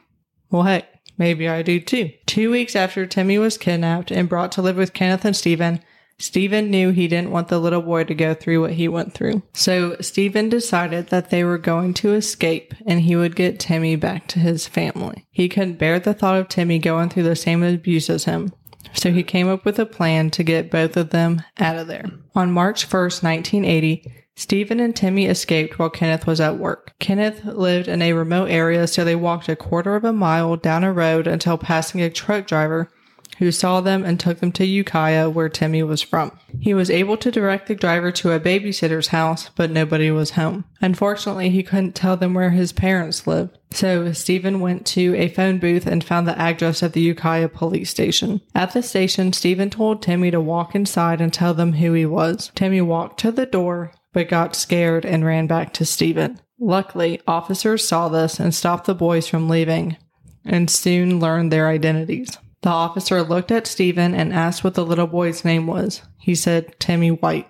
well, 0.50 0.64
hey, 0.64 0.84
maybe 1.16 1.48
I 1.48 1.62
do 1.62 1.80
too. 1.80 2.10
Two 2.26 2.50
weeks 2.50 2.76
after 2.76 3.06
Timmy 3.06 3.38
was 3.38 3.56
kidnapped 3.56 4.10
and 4.10 4.28
brought 4.28 4.52
to 4.52 4.62
live 4.62 4.76
with 4.76 4.92
Kenneth 4.92 5.24
and 5.24 5.36
Steven, 5.36 5.80
Steven 6.18 6.70
knew 6.70 6.90
he 6.90 7.08
didn't 7.08 7.30
want 7.30 7.48
the 7.48 7.58
little 7.58 7.82
boy 7.82 8.04
to 8.04 8.14
go 8.14 8.34
through 8.34 8.60
what 8.60 8.72
he 8.72 8.88
went 8.88 9.14
through. 9.14 9.42
So 9.52 9.96
Steven 10.00 10.48
decided 10.48 11.08
that 11.08 11.30
they 11.30 11.44
were 11.44 11.58
going 11.58 11.94
to 11.94 12.14
escape 12.14 12.74
and 12.86 13.00
he 13.00 13.16
would 13.16 13.36
get 13.36 13.60
Timmy 13.60 13.96
back 13.96 14.28
to 14.28 14.38
his 14.38 14.66
family. 14.66 15.26
He 15.30 15.48
couldn't 15.48 15.78
bear 15.78 15.98
the 15.98 16.14
thought 16.14 16.38
of 16.38 16.48
Timmy 16.48 16.78
going 16.78 17.08
through 17.08 17.24
the 17.24 17.36
same 17.36 17.62
abuse 17.62 18.08
as 18.08 18.24
him. 18.24 18.52
So 18.92 19.10
he 19.10 19.22
came 19.24 19.48
up 19.48 19.64
with 19.64 19.78
a 19.78 19.86
plan 19.86 20.30
to 20.30 20.44
get 20.44 20.70
both 20.70 20.96
of 20.96 21.10
them 21.10 21.42
out 21.58 21.76
of 21.76 21.88
there. 21.88 22.10
On 22.34 22.52
March 22.52 22.88
1st, 22.88 23.22
1980, 23.22 24.04
Steven 24.36 24.80
and 24.80 24.94
Timmy 24.94 25.26
escaped 25.26 25.78
while 25.78 25.90
Kenneth 25.90 26.26
was 26.26 26.40
at 26.40 26.58
work. 26.58 26.94
Kenneth 26.98 27.44
lived 27.44 27.88
in 27.88 28.02
a 28.02 28.12
remote 28.12 28.50
area, 28.50 28.86
so 28.86 29.04
they 29.04 29.14
walked 29.14 29.48
a 29.48 29.56
quarter 29.56 29.94
of 29.94 30.04
a 30.04 30.12
mile 30.12 30.56
down 30.56 30.84
a 30.84 30.92
road 30.92 31.26
until 31.26 31.56
passing 31.56 32.02
a 32.02 32.10
truck 32.10 32.46
driver 32.46 32.90
who 33.38 33.50
saw 33.50 33.80
them 33.80 34.04
and 34.04 34.18
took 34.18 34.40
them 34.40 34.52
to 34.52 34.64
Ukiah, 34.64 35.28
where 35.30 35.48
Timmy 35.48 35.82
was 35.82 36.02
from. 36.02 36.38
He 36.60 36.74
was 36.74 36.90
able 36.90 37.16
to 37.18 37.30
direct 37.30 37.66
the 37.68 37.74
driver 37.74 38.12
to 38.12 38.32
a 38.32 38.40
babysitter's 38.40 39.08
house, 39.08 39.50
but 39.56 39.70
nobody 39.70 40.10
was 40.10 40.32
home. 40.32 40.64
Unfortunately, 40.80 41.50
he 41.50 41.62
couldn't 41.62 41.94
tell 41.94 42.16
them 42.16 42.34
where 42.34 42.50
his 42.50 42.72
parents 42.72 43.26
lived. 43.26 43.58
So 43.72 44.12
Steven 44.12 44.60
went 44.60 44.86
to 44.86 45.14
a 45.16 45.28
phone 45.28 45.58
booth 45.58 45.86
and 45.86 46.04
found 46.04 46.28
the 46.28 46.38
address 46.38 46.82
of 46.82 46.92
the 46.92 47.00
Ukiah 47.00 47.48
police 47.48 47.90
station. 47.90 48.40
At 48.54 48.72
the 48.72 48.82
station, 48.82 49.32
Steven 49.32 49.70
told 49.70 50.00
Timmy 50.00 50.30
to 50.30 50.40
walk 50.40 50.74
inside 50.74 51.20
and 51.20 51.32
tell 51.32 51.54
them 51.54 51.74
who 51.74 51.92
he 51.92 52.06
was. 52.06 52.52
Timmy 52.54 52.80
walked 52.80 53.18
to 53.20 53.32
the 53.32 53.46
door, 53.46 53.92
but 54.12 54.28
got 54.28 54.54
scared 54.54 55.04
and 55.04 55.24
ran 55.24 55.46
back 55.48 55.72
to 55.74 55.84
Steven. 55.84 56.40
Luckily, 56.60 57.20
officers 57.26 57.86
saw 57.86 58.08
this 58.08 58.38
and 58.38 58.54
stopped 58.54 58.86
the 58.86 58.94
boys 58.94 59.26
from 59.26 59.48
leaving 59.48 59.96
and 60.44 60.70
soon 60.70 61.18
learned 61.18 61.50
their 61.50 61.68
identities. 61.68 62.38
The 62.64 62.70
officer 62.70 63.22
looked 63.22 63.52
at 63.52 63.66
Steven 63.66 64.14
and 64.14 64.32
asked 64.32 64.64
what 64.64 64.72
the 64.72 64.86
little 64.86 65.06
boy's 65.06 65.44
name 65.44 65.66
was. 65.66 66.00
He 66.18 66.34
said 66.34 66.80
Timmy 66.80 67.10
White. 67.10 67.46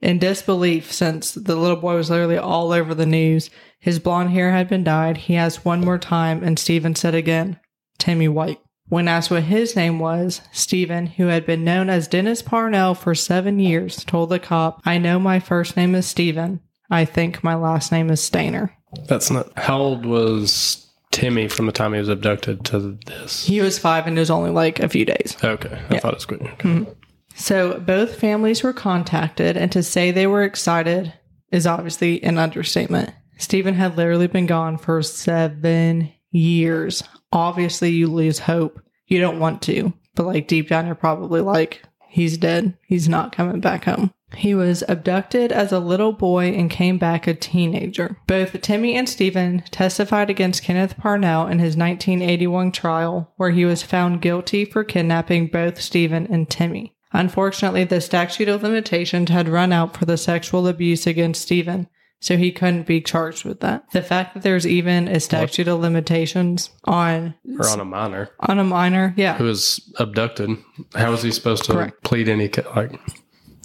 In 0.00 0.18
disbelief, 0.18 0.90
since 0.90 1.32
the 1.32 1.56
little 1.56 1.76
boy 1.76 1.96
was 1.96 2.08
literally 2.08 2.38
all 2.38 2.72
over 2.72 2.94
the 2.94 3.04
news, 3.04 3.50
his 3.78 3.98
blonde 3.98 4.30
hair 4.30 4.52
had 4.52 4.66
been 4.66 4.82
dyed, 4.82 5.18
he 5.18 5.36
asked 5.36 5.66
one 5.66 5.82
more 5.82 5.98
time, 5.98 6.42
and 6.42 6.58
Steven 6.58 6.94
said 6.94 7.14
again, 7.14 7.60
Timmy 7.98 8.28
White. 8.28 8.58
When 8.88 9.08
asked 9.08 9.30
what 9.30 9.42
his 9.42 9.76
name 9.76 9.98
was, 9.98 10.40
Steven, 10.52 11.06
who 11.06 11.26
had 11.26 11.44
been 11.44 11.62
known 11.62 11.90
as 11.90 12.08
Dennis 12.08 12.40
Parnell 12.40 12.94
for 12.94 13.14
seven 13.14 13.58
years, 13.58 14.04
told 14.04 14.30
the 14.30 14.38
cop, 14.38 14.80
I 14.86 14.96
know 14.96 15.18
my 15.18 15.38
first 15.38 15.76
name 15.76 15.94
is 15.94 16.06
Steven. 16.06 16.60
I 16.90 17.04
think 17.04 17.44
my 17.44 17.56
last 17.56 17.92
name 17.92 18.08
is 18.08 18.22
Stayner. 18.22 18.70
That's 19.06 19.30
not. 19.30 19.50
How 19.58 19.76
old 19.76 20.06
was 20.06 20.85
Timmy 21.16 21.48
from 21.48 21.64
the 21.64 21.72
time 21.72 21.94
he 21.94 21.98
was 21.98 22.10
abducted 22.10 22.62
to 22.66 22.98
this? 23.06 23.46
He 23.46 23.62
was 23.62 23.78
five 23.78 24.06
and 24.06 24.18
it 24.18 24.20
was 24.20 24.30
only 24.30 24.50
like 24.50 24.80
a 24.80 24.88
few 24.88 25.06
days. 25.06 25.34
Okay, 25.42 25.82
I 25.88 25.98
thought 25.98 26.12
it 26.12 26.16
was 26.16 26.26
quick. 26.26 26.42
Okay. 26.42 26.68
Mm-hmm. 26.68 26.92
So 27.34 27.80
both 27.80 28.20
families 28.20 28.62
were 28.62 28.74
contacted, 28.74 29.56
and 29.56 29.72
to 29.72 29.82
say 29.82 30.10
they 30.10 30.26
were 30.26 30.42
excited 30.42 31.14
is 31.50 31.66
obviously 31.66 32.22
an 32.22 32.38
understatement. 32.38 33.12
Steven 33.38 33.74
had 33.74 33.96
literally 33.96 34.26
been 34.26 34.46
gone 34.46 34.76
for 34.76 35.02
seven 35.02 36.12
years. 36.30 37.02
Obviously, 37.32 37.90
you 37.90 38.08
lose 38.08 38.38
hope. 38.38 38.80
You 39.06 39.18
don't 39.18 39.40
want 39.40 39.62
to, 39.62 39.92
but 40.14 40.26
like 40.26 40.48
deep 40.48 40.68
down, 40.68 40.86
you're 40.86 40.94
probably 40.94 41.40
like, 41.40 41.82
he's 42.08 42.36
dead. 42.36 42.76
He's 42.86 43.08
not 43.08 43.34
coming 43.34 43.60
back 43.60 43.84
home. 43.84 44.12
He 44.34 44.54
was 44.54 44.82
abducted 44.88 45.52
as 45.52 45.72
a 45.72 45.78
little 45.78 46.12
boy 46.12 46.46
and 46.46 46.70
came 46.70 46.98
back 46.98 47.26
a 47.26 47.34
teenager. 47.34 48.18
Both 48.26 48.60
Timmy 48.60 48.94
and 48.94 49.08
Steven 49.08 49.62
testified 49.70 50.30
against 50.30 50.62
Kenneth 50.62 50.96
Parnell 50.96 51.46
in 51.46 51.58
his 51.58 51.76
1981 51.76 52.72
trial, 52.72 53.32
where 53.36 53.50
he 53.50 53.64
was 53.64 53.82
found 53.82 54.20
guilty 54.20 54.64
for 54.64 54.84
kidnapping 54.84 55.46
both 55.46 55.80
Steven 55.80 56.26
and 56.26 56.50
Timmy. 56.50 56.92
Unfortunately, 57.12 57.84
the 57.84 58.00
statute 58.00 58.48
of 58.48 58.62
limitations 58.62 59.30
had 59.30 59.48
run 59.48 59.72
out 59.72 59.96
for 59.96 60.04
the 60.04 60.18
sexual 60.18 60.66
abuse 60.66 61.06
against 61.06 61.42
Steven, 61.42 61.88
so 62.20 62.36
he 62.36 62.50
couldn't 62.50 62.86
be 62.86 63.00
charged 63.00 63.44
with 63.44 63.60
that. 63.60 63.84
The 63.92 64.02
fact 64.02 64.34
that 64.34 64.42
there's 64.42 64.66
even 64.66 65.06
a 65.08 65.20
statute 65.20 65.68
of 65.68 65.80
limitations 65.80 66.70
on 66.84 67.34
Or 67.58 67.68
on 67.68 67.80
a 67.80 67.84
minor 67.84 68.30
on 68.40 68.58
a 68.58 68.64
minor, 68.64 69.14
yeah, 69.16 69.38
who 69.38 69.44
was 69.44 69.80
abducted. 69.98 70.50
How 70.94 71.12
is 71.12 71.22
he 71.22 71.30
supposed 71.30 71.64
to 71.64 71.72
Correct. 71.72 72.02
plead 72.02 72.28
any 72.28 72.50
like? 72.74 73.00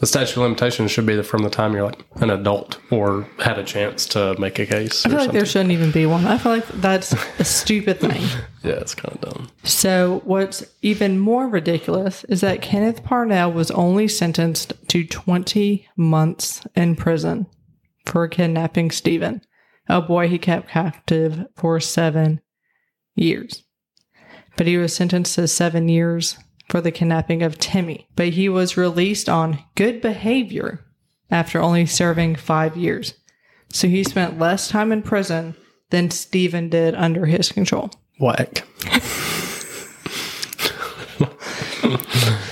The 0.01 0.07
statute 0.07 0.31
of 0.31 0.37
limitations 0.37 0.89
should 0.89 1.05
be 1.05 1.21
from 1.21 1.43
the 1.43 1.49
time 1.51 1.73
you're 1.73 1.85
like 1.85 2.03
an 2.15 2.31
adult 2.31 2.79
or 2.89 3.27
had 3.37 3.59
a 3.59 3.63
chance 3.63 4.07
to 4.07 4.35
make 4.39 4.57
a 4.57 4.65
case. 4.65 5.05
I 5.05 5.09
or 5.09 5.11
feel 5.11 5.17
like 5.19 5.25
something. 5.25 5.37
there 5.37 5.45
shouldn't 5.45 5.71
even 5.71 5.91
be 5.91 6.07
one. 6.07 6.25
I 6.25 6.39
feel 6.39 6.53
like 6.53 6.67
that's 6.69 7.13
a 7.39 7.43
stupid 7.43 7.99
thing. 8.01 8.23
yeah, 8.63 8.79
it's 8.79 8.95
kind 8.95 9.13
of 9.15 9.21
dumb. 9.21 9.49
So, 9.63 10.21
what's 10.25 10.65
even 10.81 11.19
more 11.19 11.47
ridiculous 11.47 12.23
is 12.23 12.41
that 12.41 12.63
Kenneth 12.63 13.03
Parnell 13.03 13.51
was 13.53 13.69
only 13.69 14.07
sentenced 14.07 14.73
to 14.87 15.05
20 15.05 15.87
months 15.95 16.65
in 16.75 16.95
prison 16.95 17.45
for 18.07 18.27
kidnapping 18.27 18.89
Steven, 18.89 19.41
a 19.87 20.01
boy 20.01 20.27
he 20.27 20.39
kept 20.39 20.69
captive 20.69 21.45
for 21.55 21.79
seven 21.79 22.41
years. 23.13 23.63
But 24.57 24.65
he 24.65 24.77
was 24.77 24.95
sentenced 24.95 25.35
to 25.35 25.47
seven 25.47 25.89
years 25.89 26.39
for 26.69 26.81
the 26.81 26.91
kidnapping 26.91 27.43
of 27.43 27.57
Timmy. 27.57 28.07
But 28.15 28.29
he 28.29 28.49
was 28.49 28.77
released 28.77 29.29
on 29.29 29.63
good 29.75 30.01
behavior 30.01 30.85
after 31.29 31.61
only 31.61 31.85
serving 31.85 32.35
five 32.35 32.75
years. 32.77 33.13
So 33.69 33.87
he 33.87 34.03
spent 34.03 34.39
less 34.39 34.67
time 34.69 34.91
in 34.91 35.01
prison 35.01 35.55
than 35.89 36.11
Steven 36.11 36.69
did 36.69 36.95
under 36.95 37.25
his 37.25 37.51
control. 37.51 37.91
Whack. 38.19 38.65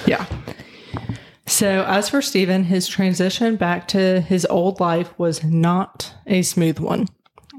Yeah. 0.06 0.26
So, 1.46 1.84
as 1.84 2.10
for 2.10 2.22
Steven, 2.22 2.64
his 2.64 2.88
transition 2.88 3.56
back 3.58 3.88
to 3.90 4.22
his 4.22 4.48
old 4.50 4.80
life 4.80 5.18
was 5.20 5.44
not 5.44 6.14
a 6.26 6.42
smooth 6.42 6.80
one. 6.80 7.08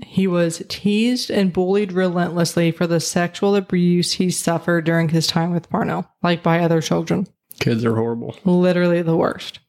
He 0.04 0.26
was 0.26 0.62
teased 0.69 1.30
and 1.30 1.52
bullied 1.52 1.92
relentlessly 1.92 2.71
for 2.71 2.87
the 2.87 3.00
sexual 3.00 3.57
abuse 3.57 4.12
he 4.12 4.30
suffered 4.30 4.85
during 4.85 5.11
his 5.11 5.26
time 5.26 5.52
with 5.52 5.71
Parnell, 5.71 6.11
like 6.23 6.42
by 6.42 6.61
other 6.61 6.80
children. 6.80 7.26
Kids 7.61 7.85
are 7.85 7.97
horrible. 7.97 8.37
Literally 8.45 9.02
the 9.02 9.16
worst. 9.16 9.61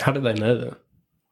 How 0.00 0.12
did 0.12 0.24
they 0.24 0.34
know 0.34 0.56
that? 0.56 0.78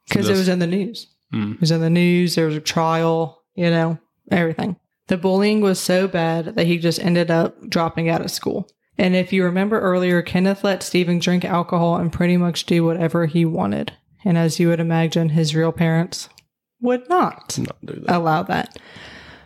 Because 0.09 0.29
it 0.29 0.33
was 0.33 0.49
in 0.49 0.59
the 0.59 0.67
news. 0.67 1.09
Hmm. 1.33 1.53
It 1.53 1.61
was 1.61 1.71
in 1.71 1.81
the 1.81 1.91
news. 1.91 2.35
There 2.35 2.47
was 2.47 2.57
a 2.57 2.61
trial, 2.61 3.43
you 3.55 3.71
know, 3.71 3.99
everything. 4.31 4.77
The 5.09 5.17
bullying 5.17 5.61
was 5.61 5.79
so 5.79 6.09
bad 6.09 6.55
that 6.55 6.67
he 6.67 6.79
just 6.79 7.01
ended 7.01 7.31
up 7.31 7.69
dropping 7.69 8.09
out 8.09 8.23
of 8.23 8.31
school. 8.31 8.69
And 8.97 9.17
if 9.17 9.33
you 9.33 9.45
remember 9.45 9.81
earlier, 9.81 10.23
Kenneth 10.23 10.63
let 10.63 10.83
Steven 10.83 11.19
drink 11.19 11.45
alcohol 11.45 11.97
and 11.97 12.13
pretty 12.13 12.37
much 12.37 12.65
do 12.65 12.85
whatever 12.85 13.27
he 13.27 13.45
wanted. 13.45 13.93
And 14.25 14.39
as 14.39 14.59
you 14.59 14.69
would 14.69 14.81
imagine, 14.81 15.31
his 15.31 15.55
real 15.55 15.73
parents 15.73 16.29
would 16.85 17.09
not 17.09 17.59
Not 17.59 17.77
do 17.85 17.95
that. 17.95 18.17
allow 18.17 18.45
that. 18.45 18.79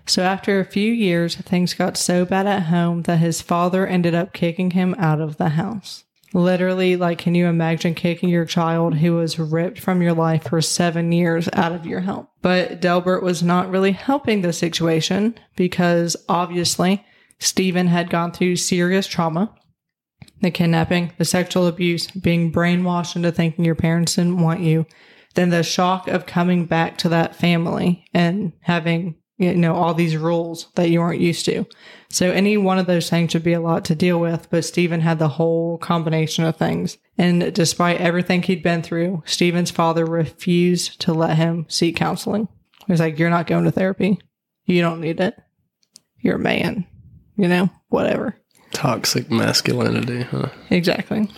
So 0.07 0.23
after 0.23 0.59
a 0.59 0.65
few 0.65 0.93
years, 0.93 1.37
things 1.37 1.75
got 1.75 1.97
so 1.97 2.25
bad 2.25 2.47
at 2.47 2.65
home 2.65 3.03
that 3.03 3.19
his 3.19 3.41
father 3.43 3.87
ended 3.87 4.15
up 4.15 4.33
kicking 4.33 4.73
him 4.73 4.95
out 4.99 5.21
of 5.21 5.37
the 5.37 5.51
house. 5.51 6.05
Literally, 6.35 6.97
like, 6.97 7.19
can 7.19 7.35
you 7.35 7.47
imagine 7.47 7.95
kicking 7.95 8.29
your 8.29 8.45
child 8.45 8.97
who 8.97 9.15
was 9.15 9.39
ripped 9.39 9.81
from 9.81 10.03
your 10.03 10.13
life 10.13 10.45
for 10.49 10.61
seven 10.61 11.11
years 11.13 11.49
out 11.55 11.73
of 11.73 11.87
your 11.87 12.01
home? 12.01 12.29
But 12.43 12.81
Delbert 12.81 13.23
was 13.23 13.43
not 13.43 13.71
really 13.71 13.93
helping 13.93 14.43
the 14.43 14.53
situation 14.53 15.35
because 15.57 16.17
obviously 16.29 17.05
Steven 17.39 17.87
had 17.87 18.11
gone 18.11 18.33
through 18.33 18.57
serious 18.57 19.07
trauma 19.07 19.55
the 20.41 20.51
kidnapping, 20.51 21.13
the 21.19 21.25
sexual 21.25 21.67
abuse, 21.67 22.09
being 22.11 22.53
brainwashed 22.53 23.17
into 23.17 23.33
thinking 23.33 23.65
your 23.65 23.75
parents 23.75 24.15
didn't 24.17 24.41
want 24.41 24.61
you, 24.61 24.87
then 25.39 25.51
the 25.51 25.63
shock 25.63 26.09
of 26.09 26.27
coming 26.27 26.67
back 26.67 26.99
to 26.99 27.09
that 27.11 27.37
family 27.37 28.05
and 28.13 28.53
having 28.61 29.15
you 29.37 29.55
know 29.55 29.77
all 29.77 29.95
these 29.95 30.17
rules 30.17 30.67
that 30.75 30.91
you 30.91 30.99
weren't 30.99 31.21
used 31.21 31.45
to. 31.45 31.65
So 32.11 32.33
any 32.33 32.57
one 32.57 32.79
of 32.79 32.87
those 32.87 33.09
things 33.09 33.35
would 33.35 33.45
be 33.45 33.53
a 33.53 33.61
lot 33.61 33.85
to 33.85 33.95
deal 33.95 34.19
with, 34.19 34.51
but 34.51 34.65
Steven 34.65 35.01
had 35.01 35.21
the 35.21 35.29
whole 35.29 35.79
combination 35.79 36.45
of 36.45 36.57
things. 36.57 36.99
And 37.17 37.55
despite 37.55 38.01
everything 38.01 38.43
he'd 38.43 38.65
been 38.65 38.83
through, 38.83 39.23
Steven's 39.27 39.71
father 39.71 40.05
refused 40.05 41.01
to 41.03 41.13
let 41.13 41.37
him 41.37 41.67
seek 41.69 41.95
counseling. 41.95 42.49
He 42.87 42.93
was 42.93 43.01
like, 43.01 43.19
You're 43.19 43.31
not 43.31 43.47
going 43.47 43.65
to 43.65 43.71
therapy. 43.71 44.19
You 44.65 44.83
don't 44.83 45.01
need 45.01 45.21
it. 45.21 45.37
You're 46.21 46.37
a 46.37 46.41
man. 46.41 46.85
You 47.37 47.47
know, 47.47 47.71
whatever. 47.89 48.35
Toxic 48.73 49.31
masculinity, 49.31 50.23
huh? 50.23 50.49
Exactly. 50.71 51.31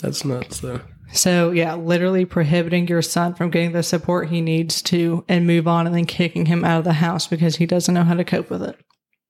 That's 0.00 0.22
nuts, 0.22 0.60
though. 0.60 0.82
So 1.12 1.50
yeah, 1.50 1.74
literally 1.74 2.24
prohibiting 2.24 2.88
your 2.88 3.02
son 3.02 3.34
from 3.34 3.50
getting 3.50 3.72
the 3.72 3.82
support 3.82 4.28
he 4.28 4.40
needs 4.40 4.82
to 4.82 5.24
and 5.28 5.46
move 5.46 5.66
on 5.68 5.86
and 5.86 5.94
then 5.94 6.06
kicking 6.06 6.46
him 6.46 6.64
out 6.64 6.78
of 6.78 6.84
the 6.84 6.94
house 6.94 7.26
because 7.26 7.56
he 7.56 7.66
doesn't 7.66 7.94
know 7.94 8.04
how 8.04 8.14
to 8.14 8.24
cope 8.24 8.50
with 8.50 8.62
it. 8.62 8.78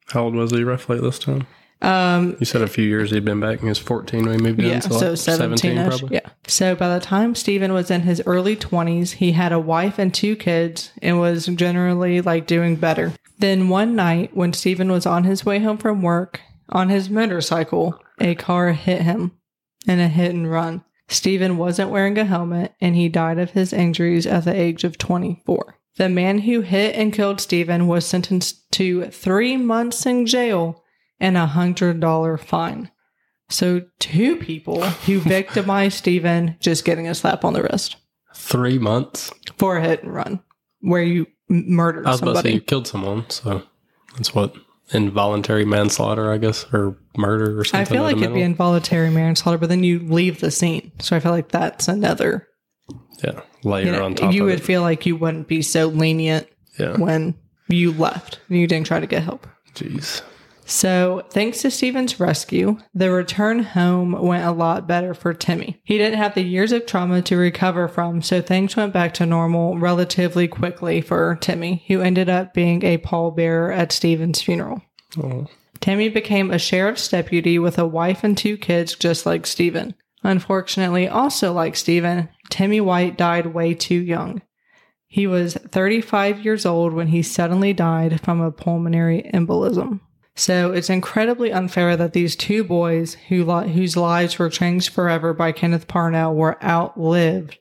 How 0.09 0.25
old 0.25 0.35
was 0.35 0.53
he 0.53 0.65
roughly 0.65 0.97
at 0.97 1.03
this 1.03 1.19
time? 1.19 1.47
Um 1.83 2.37
You 2.41 2.47
said 2.47 2.63
a 2.63 2.67
few 2.69 2.85
years 2.85 3.11
he'd 3.11 3.25
been 3.25 3.41
back. 3.41 3.61
He 3.61 3.67
was 3.67 3.79
14 3.79 4.25
when 4.25 4.39
he 4.39 4.43
moved 4.43 4.61
in. 4.61 4.67
yeah, 4.67 4.79
so 4.81 5.11
like 5.11 5.19
17 5.19 5.87
probably. 5.87 6.15
Yeah. 6.17 6.29
So 6.47 6.75
by 6.75 6.99
the 6.99 7.05
time 7.05 7.35
Steven 7.35 7.73
was 7.75 7.91
in 7.91 8.01
his 8.01 8.23
early 8.25 8.57
20s, 8.57 9.13
he 9.13 9.33
had 9.33 9.53
a 9.53 9.61
wife 9.61 9.99
and 9.99 10.13
two 10.15 10.37
kids 10.37 10.93
and 11.03 11.21
was 11.21 11.47
generally 11.47 12.23
like 12.23 12.47
doing 12.47 12.77
better. 12.77 13.13
Then 13.39 13.69
one 13.69 13.95
night 13.95 14.35
when 14.35 14.55
Steven 14.55 14.91
was 14.91 15.05
on 15.05 15.25
his 15.25 15.45
way 15.45 15.59
home 15.59 15.77
from 15.77 16.01
work 16.01 16.41
on 16.71 16.89
his 16.89 17.11
motorcycle, 17.11 18.01
a 18.19 18.35
car 18.35 18.73
hit 18.73 19.03
him 19.03 19.33
in 19.87 20.01
a 20.01 20.09
hit 20.09 20.33
and 20.33 20.51
run. 20.51 20.83
Steven 21.09 21.57
wasn't 21.57 21.91
wearing 21.91 22.19
a 22.19 22.25
helmet 22.25 22.75
and 22.81 22.97
he 22.97 23.09
died 23.09 23.39
of 23.39 23.51
his 23.53 23.73
injuries 23.73 24.27
at 24.27 24.45
the 24.45 24.55
age 24.55 24.85
of 24.85 24.99
24. 24.99 25.79
The 25.97 26.09
man 26.09 26.41
who 26.41 26.61
hit 26.61 26.95
and 26.97 27.13
killed 27.13 27.41
Steven 27.41 27.87
was 27.87 28.05
sentenced 28.07 28.71
to 28.73 29.07
three 29.07 29.57
months 29.57 30.05
in 30.05 30.27
jail 30.27 30.83
and 31.21 31.37
a 31.37 31.47
hundred 31.47 32.01
dollar 32.01 32.37
fine. 32.37 32.91
So 33.49 33.83
two 33.99 34.37
people 34.37 34.83
who 34.85 35.21
victimized 35.21 35.99
Steven 35.99 36.57
just 36.61 36.85
getting 36.85 37.09
a 37.09 37.15
slap 37.15 37.45
on 37.45 37.53
the 37.55 37.63
wrist 37.63 37.97
Three 38.35 38.79
months. 38.79 39.33
for 39.57 39.79
a 39.79 39.83
hit 39.83 40.03
and 40.03 40.13
run 40.13 40.41
where 40.81 41.03
you 41.03 41.27
murdered 41.49 42.07
I 42.07 42.11
was 42.11 42.21
about 42.21 42.33
to 42.33 42.37
say 42.37 42.41
somebody. 42.41 42.55
you 42.55 42.61
killed 42.61 42.87
someone, 42.89 43.31
so 43.31 43.63
that's 44.17 44.35
what 44.35 44.55
involuntary 44.93 45.65
manslaughter, 45.65 46.31
I 46.33 46.39
guess, 46.39 46.65
or 46.73 46.97
murder 47.17 47.59
or 47.59 47.65
something. 47.65 47.81
I 47.81 47.85
feel 47.85 48.03
like 48.03 48.17
it'd 48.19 48.35
be 48.35 48.43
involuntary 48.43 49.11
manslaughter, 49.11 49.59
but 49.59 49.69
then 49.69 49.83
you 49.85 49.99
leave 50.01 50.41
the 50.41 50.51
scene. 50.51 50.93
So 51.01 51.17
I 51.17 51.21
feel 51.21 51.33
like 51.33 51.49
that's 51.49 51.89
another. 51.89 52.47
yeah, 53.25 53.41
layer 53.65 53.87
You, 53.87 53.93
know, 53.93 54.05
on 54.05 54.15
top 54.15 54.33
you 54.35 54.45
would 54.45 54.61
it. 54.61 54.65
feel 54.65 54.83
like 54.83 55.07
you 55.07 55.17
wouldn't 55.17 55.49
be 55.49 55.63
so 55.63 55.87
lenient 55.89 56.47
Yeah, 56.79 56.97
when 56.97 57.35
you 57.69 57.93
left. 57.93 58.39
And 58.49 58.59
you 58.59 58.67
didn't 58.67 58.87
try 58.87 59.01
to 59.01 59.07
get 59.07 59.23
help. 59.25 59.47
jeez. 59.75 60.23
So, 60.69 61.25
thanks 61.31 61.63
to 61.63 61.71
Steven's 61.71 62.19
rescue, 62.19 62.79
the 62.93 63.13
return 63.13 63.63
home 63.63 64.13
went 64.13 64.45
a 64.45 64.51
lot 64.51 64.89
better 64.89 65.15
for 65.15 65.33
Timmy. 65.33 65.81
He 65.85 65.97
didn't 65.97 66.19
have 66.19 66.35
the 66.35 66.43
years 66.43 66.73
of 66.73 66.87
trauma 66.87 67.23
to 67.23 67.37
recover 67.37 67.87
from, 67.87 68.21
so 68.21 68.43
things 68.43 68.77
went 68.77 68.93
back 68.93 69.15
to 69.15 69.27
normal 69.27 69.79
relatively 69.79 70.49
quickly 70.49 71.01
for 71.01 71.39
Timmy, 71.41 71.85
who 71.87 72.01
ended 72.01 72.29
up 72.29 72.53
being 72.53 72.85
a 72.85 72.99
pallbearer 72.99 73.75
at 73.75 73.93
Steven's 73.93 74.43
funeral. 74.43 74.83
Oh, 75.17 75.47
Timmy 75.81 76.09
became 76.09 76.51
a 76.51 76.59
sheriff's 76.59 77.09
deputy 77.09 77.61
with 77.61 77.79
a 77.79 77.87
wife 77.87 78.25
and 78.25 78.37
two 78.37 78.57
kids, 78.57 78.97
just 78.97 79.25
like 79.25 79.47
Steven. 79.47 79.95
Unfortunately, 80.25 81.07
also 81.07 81.53
like 81.53 81.77
Steven, 81.77 82.29
Timmy 82.51 82.81
White 82.81 83.17
died 83.17 83.47
way 83.47 83.73
too 83.73 83.95
young. 83.95 84.43
He 85.07 85.29
was 85.29 85.55
35 85.55 86.45
years 86.45 86.67
old 86.67 86.93
when 86.93 87.07
he 87.07 87.23
suddenly 87.23 87.73
died 87.73 88.21
from 88.21 88.41
a 88.41 88.51
pulmonary 88.51 89.31
embolism. 89.33 90.01
So 90.37 90.71
it's 90.73 90.91
incredibly 90.91 91.51
unfair 91.51 91.97
that 91.97 92.13
these 92.13 92.37
two 92.37 92.63
boys 92.63 93.15
who 93.29 93.51
whose 93.51 93.97
lives 93.97 94.39
were 94.39 94.51
changed 94.51 94.93
forever 94.93 95.33
by 95.33 95.53
Kenneth 95.53 95.89
Parnell 95.89 96.35
were 96.35 96.63
outlived 96.63 97.59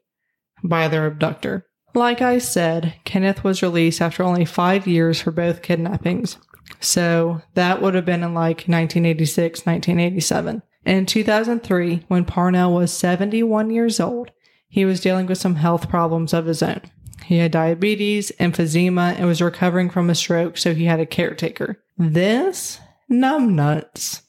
by 0.63 0.89
their 0.89 1.05
abductor. 1.05 1.65
Like 1.94 2.22
I 2.22 2.39
said, 2.39 2.96
Kenneth 3.05 3.46
was 3.46 3.63
released 3.63 4.01
after 4.01 4.24
only 4.24 4.44
five 4.44 4.86
years 4.86 5.22
for 5.22 5.32
both 5.32 5.62
kidnappings. 5.62 6.38
So 6.82 7.41
that 7.53 7.82
would 7.82 7.96
have 7.96 8.05
been 8.05 8.24
in 8.24 8.34
like 8.34 8.67
1986, 8.67 9.65
1987. 9.65 10.62
In 10.86 11.05
2003, 11.05 12.03
when 12.10 12.25
Parnell 12.25 12.74
was 12.74 12.91
71 12.91 13.70
years 13.70 14.01
old, 14.01 14.32
he 14.67 14.84
was 14.84 15.00
dealing 15.00 15.25
with 15.27 15.38
some 15.38 15.55
health 15.55 15.88
problems 15.88 16.34
of 16.34 16.46
his 16.46 16.62
own. 16.62 16.82
He 17.24 17.38
had 17.38 17.51
diabetes, 17.51 18.31
emphysema, 18.39 19.15
and 19.15 19.25
was 19.25 19.41
recovering 19.41 19.89
from 19.89 20.10
a 20.10 20.15
stroke, 20.15 20.57
so 20.57 20.74
he 20.74 20.86
had 20.86 21.00
a 21.00 21.05
caretaker. 21.05 21.81
This 21.98 22.79
numbnuts 23.12 24.22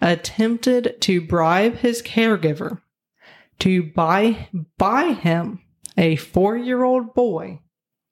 attempted 0.00 1.00
to 1.00 1.20
bribe 1.20 1.76
his 1.76 2.02
caregiver 2.02 2.80
to 3.60 3.82
buy 3.82 4.48
buy 4.76 5.12
him 5.12 5.60
a 5.96 6.16
four-year-old 6.16 7.14
boy 7.14 7.60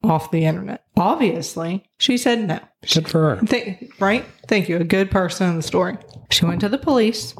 off 0.02 0.30
the 0.30 0.44
internet. 0.44 0.84
Obviously, 0.96 1.84
she 1.98 2.16
said 2.16 2.46
no. 2.46 2.60
good 2.94 3.08
for 3.08 3.36
her. 3.36 3.46
Th- 3.46 3.92
right? 4.00 4.24
Thank 4.48 4.68
you. 4.68 4.76
A 4.76 4.84
good 4.84 5.10
person 5.10 5.50
in 5.50 5.56
the 5.56 5.62
story. 5.62 5.96
She 6.30 6.44
went 6.44 6.60
to 6.60 6.68
the 6.68 6.78
police, 6.78 7.34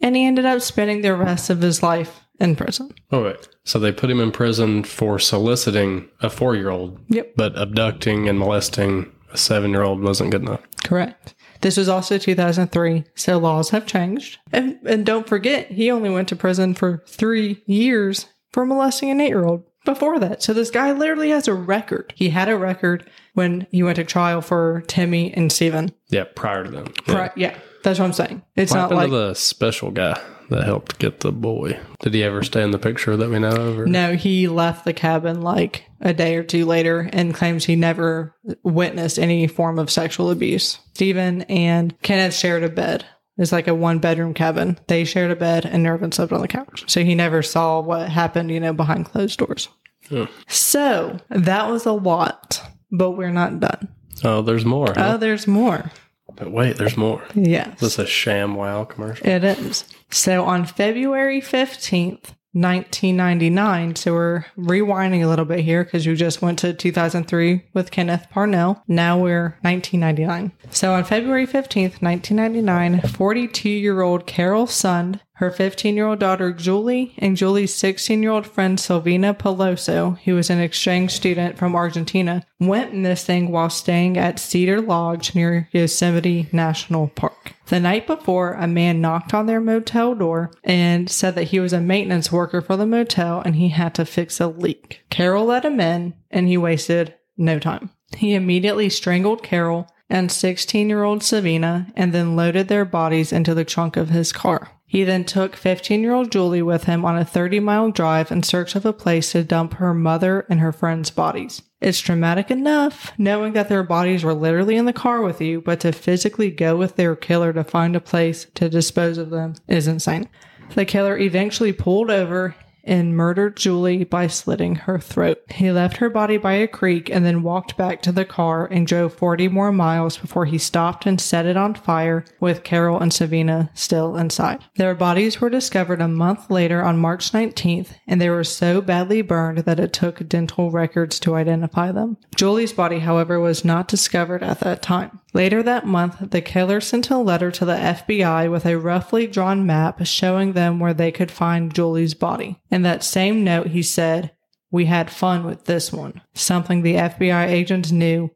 and 0.00 0.16
he 0.16 0.24
ended 0.24 0.44
up 0.44 0.60
spending 0.62 1.02
the 1.02 1.14
rest 1.14 1.50
of 1.50 1.60
his 1.60 1.82
life 1.82 2.20
in 2.40 2.56
prison. 2.56 2.92
Oh 3.10 3.24
wait, 3.24 3.48
so 3.64 3.78
they 3.78 3.92
put 3.92 4.10
him 4.10 4.20
in 4.20 4.30
prison 4.32 4.82
for 4.84 5.18
soliciting 5.18 6.08
a 6.20 6.30
four-year-old, 6.30 6.98
Yep. 7.08 7.34
but 7.36 7.58
abducting 7.58 8.28
and 8.28 8.38
molesting 8.38 9.10
a 9.32 9.36
seven-year-old 9.36 10.02
wasn't 10.02 10.30
good 10.30 10.42
enough. 10.42 10.60
Correct. 10.84 11.34
This 11.60 11.76
was 11.76 11.88
also 11.88 12.18
2003, 12.18 13.04
so 13.16 13.36
laws 13.38 13.70
have 13.70 13.84
changed. 13.86 14.38
And, 14.52 14.78
and 14.86 15.04
don't 15.04 15.26
forget, 15.28 15.70
he 15.72 15.90
only 15.90 16.08
went 16.10 16.28
to 16.28 16.36
prison 16.36 16.74
for 16.74 17.02
three 17.08 17.62
years 17.66 18.26
for 18.52 18.64
molesting 18.64 19.10
an 19.10 19.20
eight 19.20 19.28
year 19.28 19.44
old 19.44 19.64
before 19.84 20.18
that. 20.20 20.42
So 20.42 20.52
this 20.54 20.70
guy 20.70 20.92
literally 20.92 21.30
has 21.30 21.48
a 21.48 21.54
record. 21.54 22.12
He 22.16 22.30
had 22.30 22.48
a 22.48 22.56
record 22.56 23.10
when 23.34 23.66
he 23.72 23.82
went 23.82 23.96
to 23.96 24.04
trial 24.04 24.40
for 24.40 24.82
Timmy 24.86 25.32
and 25.34 25.50
Steven. 25.50 25.90
Yeah, 26.10 26.24
prior 26.36 26.62
to 26.64 26.70
them. 26.70 26.94
Yeah. 27.08 27.14
Right. 27.16 27.32
Yeah. 27.36 27.58
That's 27.82 27.98
what 27.98 28.06
I'm 28.06 28.12
saying. 28.12 28.42
It's 28.56 28.72
What 28.72 28.90
not 28.90 28.92
like. 28.92 29.10
the 29.10 29.34
special 29.34 29.90
guy 29.90 30.20
that 30.50 30.64
helped 30.64 30.98
get 30.98 31.20
the 31.20 31.32
boy? 31.32 31.78
Did 32.00 32.14
he 32.14 32.24
ever 32.24 32.42
stay 32.42 32.62
in 32.62 32.70
the 32.70 32.78
picture 32.78 33.16
that 33.16 33.30
we 33.30 33.38
know 33.38 33.48
of? 33.50 33.78
Or? 33.78 33.86
No, 33.86 34.14
he 34.16 34.48
left 34.48 34.84
the 34.84 34.92
cabin 34.92 35.42
like 35.42 35.84
a 36.00 36.12
day 36.14 36.36
or 36.36 36.42
two 36.42 36.64
later 36.64 37.08
and 37.12 37.34
claims 37.34 37.64
he 37.64 37.76
never 37.76 38.34
witnessed 38.62 39.18
any 39.18 39.46
form 39.46 39.78
of 39.78 39.90
sexual 39.90 40.30
abuse. 40.30 40.78
Steven 40.94 41.42
and 41.42 42.00
Kenneth 42.02 42.34
shared 42.34 42.64
a 42.64 42.68
bed. 42.68 43.04
It's 43.36 43.52
like 43.52 43.68
a 43.68 43.74
one 43.74 44.00
bedroom 44.00 44.34
cabin. 44.34 44.78
They 44.88 45.04
shared 45.04 45.30
a 45.30 45.36
bed 45.36 45.64
and 45.64 45.82
Nervin 45.84 46.10
slept 46.10 46.32
on 46.32 46.40
the 46.40 46.48
couch. 46.48 46.84
So 46.88 47.04
he 47.04 47.14
never 47.14 47.42
saw 47.42 47.80
what 47.80 48.08
happened, 48.08 48.50
you 48.50 48.58
know, 48.58 48.72
behind 48.72 49.06
closed 49.06 49.38
doors. 49.38 49.68
Oh. 50.10 50.26
So 50.48 51.18
that 51.28 51.70
was 51.70 51.86
a 51.86 51.92
lot, 51.92 52.60
but 52.90 53.12
we're 53.12 53.30
not 53.30 53.60
done. 53.60 53.88
Oh, 54.24 54.42
there's 54.42 54.64
more. 54.64 54.86
huh? 54.96 55.12
Oh, 55.14 55.16
there's 55.18 55.46
more. 55.46 55.92
But 56.38 56.52
wait, 56.52 56.76
there's 56.76 56.96
more. 56.96 57.22
Yes. 57.34 57.80
This 57.80 57.94
is 57.94 57.98
a 57.98 58.04
ShamWow 58.04 58.88
commercial? 58.88 59.26
It 59.26 59.42
is. 59.42 59.84
So 60.10 60.44
on 60.44 60.66
February 60.66 61.40
15th, 61.40 62.34
1999, 62.60 63.94
so 63.94 64.12
we're 64.12 64.44
rewinding 64.58 65.22
a 65.22 65.28
little 65.28 65.44
bit 65.44 65.60
here 65.60 65.84
because 65.84 66.04
you 66.04 66.16
just 66.16 66.42
went 66.42 66.58
to 66.58 66.74
2003 66.74 67.62
with 67.72 67.92
Kenneth 67.92 68.26
Parnell. 68.30 68.82
Now 68.88 69.16
we're 69.16 69.56
1999. 69.62 70.50
So 70.70 70.92
on 70.92 71.04
February 71.04 71.46
15th, 71.46 72.02
1999, 72.02 73.02
42 73.02 73.68
year 73.68 74.02
old 74.02 74.26
Carol 74.26 74.66
Sund, 74.66 75.20
her 75.34 75.52
15 75.52 75.94
year 75.94 76.06
old 76.06 76.18
daughter 76.18 76.52
Julie, 76.52 77.14
and 77.18 77.36
Julie's 77.36 77.74
16 77.74 78.22
year 78.22 78.32
old 78.32 78.46
friend 78.46 78.76
Silvina 78.76 79.38
Peloso, 79.38 80.18
who 80.24 80.34
was 80.34 80.50
an 80.50 80.58
exchange 80.58 81.12
student 81.12 81.56
from 81.56 81.76
Argentina, 81.76 82.44
went 82.58 82.92
missing 82.92 83.52
while 83.52 83.70
staying 83.70 84.18
at 84.18 84.40
Cedar 84.40 84.80
Lodge 84.80 85.34
near 85.36 85.68
Yosemite 85.70 86.48
National 86.50 87.06
Park. 87.06 87.54
The 87.68 87.80
night 87.80 88.06
before, 88.06 88.54
a 88.54 88.66
man 88.66 89.02
knocked 89.02 89.34
on 89.34 89.44
their 89.44 89.60
motel 89.60 90.14
door 90.14 90.50
and 90.64 91.10
said 91.10 91.34
that 91.34 91.48
he 91.48 91.60
was 91.60 91.74
a 91.74 91.80
maintenance 91.80 92.32
worker 92.32 92.62
for 92.62 92.76
the 92.76 92.86
motel 92.86 93.42
and 93.44 93.56
he 93.56 93.68
had 93.68 93.94
to 93.96 94.06
fix 94.06 94.40
a 94.40 94.46
leak. 94.46 95.02
Carol 95.10 95.44
let 95.44 95.66
him 95.66 95.78
in 95.78 96.14
and 96.30 96.48
he 96.48 96.56
wasted 96.56 97.14
no 97.36 97.58
time. 97.58 97.90
He 98.16 98.34
immediately 98.34 98.88
strangled 98.88 99.42
Carol 99.42 99.86
and 100.08 100.32
16 100.32 100.88
year 100.88 101.04
old 101.04 101.22
Savina 101.22 101.92
and 101.94 102.14
then 102.14 102.36
loaded 102.36 102.68
their 102.68 102.86
bodies 102.86 103.32
into 103.34 103.54
the 103.54 103.66
trunk 103.66 103.98
of 103.98 104.08
his 104.08 104.32
car. 104.32 104.70
He 104.86 105.04
then 105.04 105.24
took 105.24 105.54
15 105.54 106.00
year 106.00 106.14
old 106.14 106.32
Julie 106.32 106.62
with 106.62 106.84
him 106.84 107.04
on 107.04 107.18
a 107.18 107.24
30 107.24 107.60
mile 107.60 107.90
drive 107.90 108.32
in 108.32 108.42
search 108.42 108.74
of 108.76 108.86
a 108.86 108.94
place 108.94 109.32
to 109.32 109.44
dump 109.44 109.74
her 109.74 109.92
mother 109.92 110.46
and 110.48 110.60
her 110.60 110.72
friends' 110.72 111.10
bodies. 111.10 111.60
It's 111.80 112.00
traumatic 112.00 112.50
enough 112.50 113.12
knowing 113.18 113.52
that 113.52 113.68
their 113.68 113.84
bodies 113.84 114.24
were 114.24 114.34
literally 114.34 114.76
in 114.76 114.84
the 114.84 114.92
car 114.92 115.22
with 115.22 115.40
you, 115.40 115.60
but 115.60 115.78
to 115.80 115.92
physically 115.92 116.50
go 116.50 116.76
with 116.76 116.96
their 116.96 117.14
killer 117.14 117.52
to 117.52 117.62
find 117.62 117.94
a 117.94 118.00
place 118.00 118.46
to 118.54 118.68
dispose 118.68 119.16
of 119.16 119.30
them 119.30 119.54
is 119.68 119.86
insane. 119.86 120.28
The 120.74 120.84
killer 120.84 121.16
eventually 121.16 121.72
pulled 121.72 122.10
over 122.10 122.56
and 122.88 123.16
murdered 123.16 123.56
Julie 123.56 124.04
by 124.04 124.26
slitting 124.26 124.74
her 124.76 124.98
throat. 124.98 125.42
He 125.50 125.70
left 125.70 125.98
her 125.98 126.08
body 126.08 126.38
by 126.38 126.54
a 126.54 126.66
creek 126.66 127.10
and 127.10 127.24
then 127.24 127.42
walked 127.42 127.76
back 127.76 128.02
to 128.02 128.12
the 128.12 128.24
car 128.24 128.66
and 128.66 128.86
drove 128.86 129.14
40 129.14 129.48
more 129.48 129.70
miles 129.70 130.16
before 130.16 130.46
he 130.46 130.58
stopped 130.58 131.06
and 131.06 131.20
set 131.20 131.46
it 131.46 131.56
on 131.56 131.74
fire 131.74 132.24
with 132.40 132.64
Carol 132.64 132.98
and 132.98 133.12
Savina 133.12 133.70
still 133.74 134.16
inside. 134.16 134.64
Their 134.76 134.94
bodies 134.94 135.40
were 135.40 135.50
discovered 135.50 136.00
a 136.00 136.08
month 136.08 136.50
later 136.50 136.82
on 136.82 136.98
March 136.98 137.32
19th 137.32 137.90
and 138.06 138.20
they 138.20 138.30
were 138.30 138.44
so 138.44 138.80
badly 138.80 139.22
burned 139.22 139.58
that 139.58 139.80
it 139.80 139.92
took 139.92 140.26
dental 140.28 140.70
records 140.70 141.20
to 141.20 141.34
identify 141.34 141.92
them. 141.92 142.16
Julie's 142.36 142.72
body, 142.72 143.00
however, 143.00 143.38
was 143.38 143.64
not 143.64 143.88
discovered 143.88 144.42
at 144.42 144.60
that 144.60 144.82
time. 144.82 145.20
Later 145.34 145.62
that 145.62 145.86
month, 145.86 146.30
the 146.30 146.40
killer 146.40 146.80
sent 146.80 147.10
a 147.10 147.18
letter 147.18 147.50
to 147.50 147.64
the 147.64 147.74
FBI 147.74 148.50
with 148.50 148.64
a 148.64 148.78
roughly 148.78 149.26
drawn 149.26 149.66
map 149.66 150.04
showing 150.06 150.52
them 150.52 150.80
where 150.80 150.94
they 150.94 151.12
could 151.12 151.30
find 151.30 151.74
Julie's 151.74 152.14
body. 152.14 152.60
In 152.70 152.82
that 152.82 153.04
same 153.04 153.44
note, 153.44 153.68
he 153.68 153.82
said, 153.82 154.32
We 154.70 154.86
had 154.86 155.10
fun 155.10 155.44
with 155.44 155.66
this 155.66 155.92
one, 155.92 156.22
something 156.34 156.82
the 156.82 156.94
FBI 156.94 157.46
agents 157.46 157.92
knew 157.92 158.30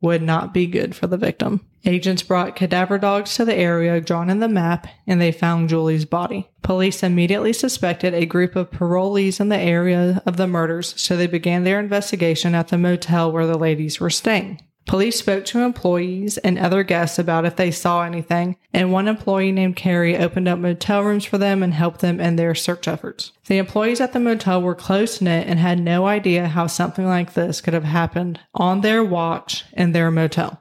would 0.00 0.22
not 0.22 0.54
be 0.54 0.66
good 0.66 0.94
for 0.94 1.06
the 1.06 1.18
victim. 1.18 1.66
Agents 1.84 2.22
brought 2.22 2.56
cadaver 2.56 2.98
dogs 2.98 3.34
to 3.36 3.44
the 3.44 3.54
area 3.54 4.00
drawn 4.00 4.28
in 4.28 4.40
the 4.40 4.48
map 4.48 4.86
and 5.06 5.20
they 5.20 5.32
found 5.32 5.68
Julie's 5.68 6.04
body. 6.04 6.50
Police 6.62 7.02
immediately 7.02 7.52
suspected 7.52 8.12
a 8.12 8.26
group 8.26 8.56
of 8.56 8.70
parolees 8.70 9.40
in 9.40 9.48
the 9.48 9.58
area 9.58 10.22
of 10.26 10.36
the 10.36 10.46
murders, 10.46 10.94
so 11.00 11.16
they 11.16 11.26
began 11.26 11.64
their 11.64 11.80
investigation 11.80 12.54
at 12.54 12.68
the 12.68 12.78
motel 12.78 13.32
where 13.32 13.46
the 13.46 13.58
ladies 13.58 14.00
were 14.00 14.10
staying. 14.10 14.60
Police 14.90 15.20
spoke 15.20 15.44
to 15.44 15.60
employees 15.60 16.36
and 16.38 16.58
other 16.58 16.82
guests 16.82 17.16
about 17.16 17.44
if 17.44 17.54
they 17.54 17.70
saw 17.70 18.02
anything, 18.02 18.56
and 18.74 18.90
one 18.90 19.06
employee 19.06 19.52
named 19.52 19.76
Cary 19.76 20.16
opened 20.16 20.48
up 20.48 20.58
motel 20.58 21.04
rooms 21.04 21.24
for 21.24 21.38
them 21.38 21.62
and 21.62 21.72
helped 21.72 22.00
them 22.00 22.18
in 22.18 22.34
their 22.34 22.56
search 22.56 22.88
efforts. 22.88 23.30
The 23.46 23.58
employees 23.58 24.00
at 24.00 24.12
the 24.12 24.18
motel 24.18 24.60
were 24.60 24.74
close 24.74 25.20
knit 25.20 25.46
and 25.46 25.60
had 25.60 25.78
no 25.78 26.08
idea 26.08 26.48
how 26.48 26.66
something 26.66 27.06
like 27.06 27.34
this 27.34 27.60
could 27.60 27.72
have 27.72 27.84
happened 27.84 28.40
on 28.52 28.80
their 28.80 29.04
watch 29.04 29.64
in 29.74 29.92
their 29.92 30.10
motel. 30.10 30.60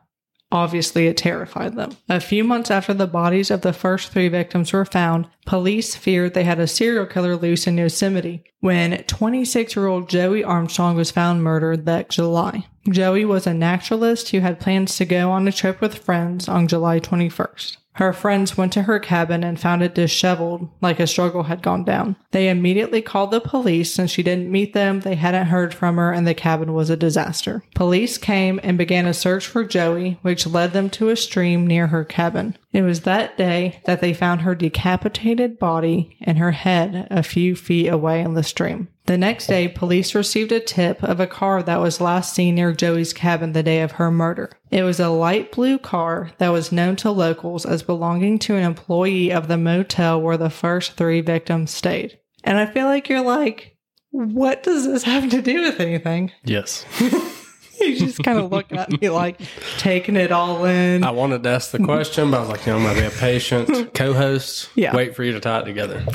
Obviously, 0.52 1.08
it 1.08 1.18
terrified 1.18 1.76
them. 1.76 1.98
A 2.08 2.20
few 2.20 2.44
months 2.44 2.70
after 2.70 2.94
the 2.94 3.08
bodies 3.08 3.50
of 3.50 3.62
the 3.62 3.74
first 3.74 4.12
three 4.12 4.28
victims 4.28 4.72
were 4.72 4.86
found, 4.86 5.28
police 5.48 5.96
feared 5.96 6.36
they 6.36 6.44
had 6.44 6.60
a 6.60 6.68
serial 6.68 7.08
killer 7.08 7.36
loose 7.36 7.66
in 7.66 7.80
Yosemite 7.80 8.44
when 8.60 9.04
26 9.04 9.76
year 9.76 9.88
old 9.88 10.08
Joie 10.08 10.44
Armstrong 10.44 10.96
was 10.96 11.10
found 11.10 11.44
murdered 11.44 11.86
that 11.86 12.10
July. 12.10 12.66
Joie 12.92 13.26
was 13.26 13.48
a 13.48 13.54
naturalist 13.54 14.30
who 14.30 14.40
had 14.40 14.60
plans 14.60 14.96
to 14.98 15.06
go 15.06 15.32
on 15.32 15.48
a 15.48 15.52
trip 15.52 15.82
with 15.82 15.98
friends 15.98 16.48
on 16.48 16.68
July 16.68 17.00
21st. 17.00 17.78
Her 18.00 18.14
friends 18.14 18.56
went 18.56 18.72
to 18.74 18.84
her 18.84 18.98
cabin 18.98 19.44
and 19.44 19.60
found 19.60 19.84
it 19.84 19.94
disheveled, 19.94 20.70
like 20.80 21.02
a 21.02 21.08
struggle 21.08 21.44
had 21.44 21.62
gone 21.62 21.84
down. 21.84 22.16
They 22.32 22.48
immediately 22.48 23.02
called 23.02 23.32
the 23.32 23.42
police. 23.42 23.94
Since 23.94 24.12
she 24.12 24.24
didn't 24.24 24.50
meet 24.50 24.72
them, 24.72 25.02
they 25.02 25.16
hadn't 25.16 25.48
heard 25.48 25.74
from 25.74 25.98
her, 25.98 26.14
and 26.14 26.26
the 26.26 26.34
cabin 26.34 26.74
was 26.74 26.90
a 26.90 26.96
disaster. 26.96 27.62
Police 27.76 28.18
came 28.18 28.58
and 28.64 28.78
began 28.78 29.06
a 29.06 29.14
search 29.14 29.46
for 29.46 29.66
Joie, 29.66 30.18
which 30.22 30.48
led 30.48 30.72
them 30.72 30.90
to 30.92 31.10
a 31.10 31.18
stream 31.18 31.68
near 31.68 31.88
her 31.88 32.06
cabin. 32.06 32.56
It 32.72 32.84
was 32.84 33.02
that 33.02 33.36
day 33.36 33.82
that 33.86 34.00
they 34.00 34.14
found 34.14 34.42
her 34.42 34.54
decapitated 34.54 35.58
body 35.58 36.18
and 36.22 36.38
her 36.38 36.52
head 36.52 37.08
a 37.10 37.24
few 37.24 37.56
feet 37.56 37.88
away 37.88 38.22
in 38.22 38.36
the 38.36 38.44
stream. 38.44 38.90
The 39.06 39.18
next 39.18 39.48
day, 39.48 39.68
police 39.68 40.14
received 40.14 40.52
a 40.52 40.60
tip 40.60 41.02
of 41.02 41.20
a 41.20 41.26
car 41.26 41.64
that 41.64 41.80
was 41.80 42.00
last 42.00 42.34
seen 42.34 42.56
near 42.56 42.72
Joie's 42.72 43.12
cabin 43.12 43.54
the 43.54 43.64
day 43.64 43.82
of 43.82 43.94
her 43.94 44.12
murder. 44.12 44.52
It 44.70 44.84
was 44.84 45.00
a 45.00 45.10
light 45.10 45.52
blue 45.52 45.80
car 45.80 46.32
that 46.38 46.50
was 46.50 46.72
known 46.72 46.96
to 46.98 47.10
locals 47.10 47.66
as 47.66 47.82
belonging 47.82 48.38
to 48.40 48.56
an 48.56 48.64
employee 48.64 49.32
of 49.32 49.48
the 49.48 49.58
motel 49.58 50.22
where 50.22 50.38
the 50.38 50.52
first 50.52 50.92
three 50.92 51.22
victims 51.22 51.72
stayed. 51.72 52.20
And 52.44 52.60
I 52.60 52.68
feel 52.68 52.86
like 52.86 53.10
you're 53.10 53.22
like, 53.22 53.78
what 54.12 54.62
does 54.62 54.86
this 54.86 55.04
have 55.04 55.30
to 55.32 55.42
do 55.42 55.64
with 55.64 55.80
anything? 55.80 56.32
Yes. 56.44 56.86
You 57.90 57.98
just 57.98 58.24
kind 58.24 58.38
of 58.40 58.52
look 58.52 58.72
at 58.72 59.02
me 59.02 59.10
like 59.10 59.40
taking 59.78 60.16
it 60.16 60.32
all 60.32 60.66
in. 60.66 61.04
I 61.04 61.12
wanted 61.12 61.44
to 61.44 61.50
ask 61.50 61.72
the 61.72 61.80
question, 61.80 62.30
but 62.32 62.38
I 62.38 62.40
was 62.42 62.50
like, 62.50 62.66
you 62.66 62.74
know, 62.74 62.80
I'm 62.80 62.84
going 62.84 62.96
to 62.96 63.02
be 63.02 63.08
a 63.08 63.12
patient 63.12 63.94
co 63.94 64.14
host. 64.14 64.70
Yeah. 64.76 64.96
Wait 64.96 65.16
for 65.16 65.24
you 65.24 65.32
to 65.34 65.40
tie 65.40 65.60
it 65.62 65.66
together. 65.66 66.06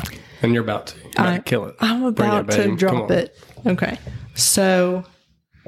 And 0.42 0.52
you're 0.52 0.62
about 0.62 0.88
to. 0.88 0.98
You're 0.98 1.10
about 1.12 1.26
I- 1.26 1.36
to 1.38 1.42
kill 1.42 1.64
it. 1.66 1.76
I'm 1.80 2.04
about 2.04 2.52
it, 2.52 2.62
to 2.62 2.76
drop 2.76 3.10
it. 3.10 3.36
Okay. 3.66 3.98
So 4.34 5.04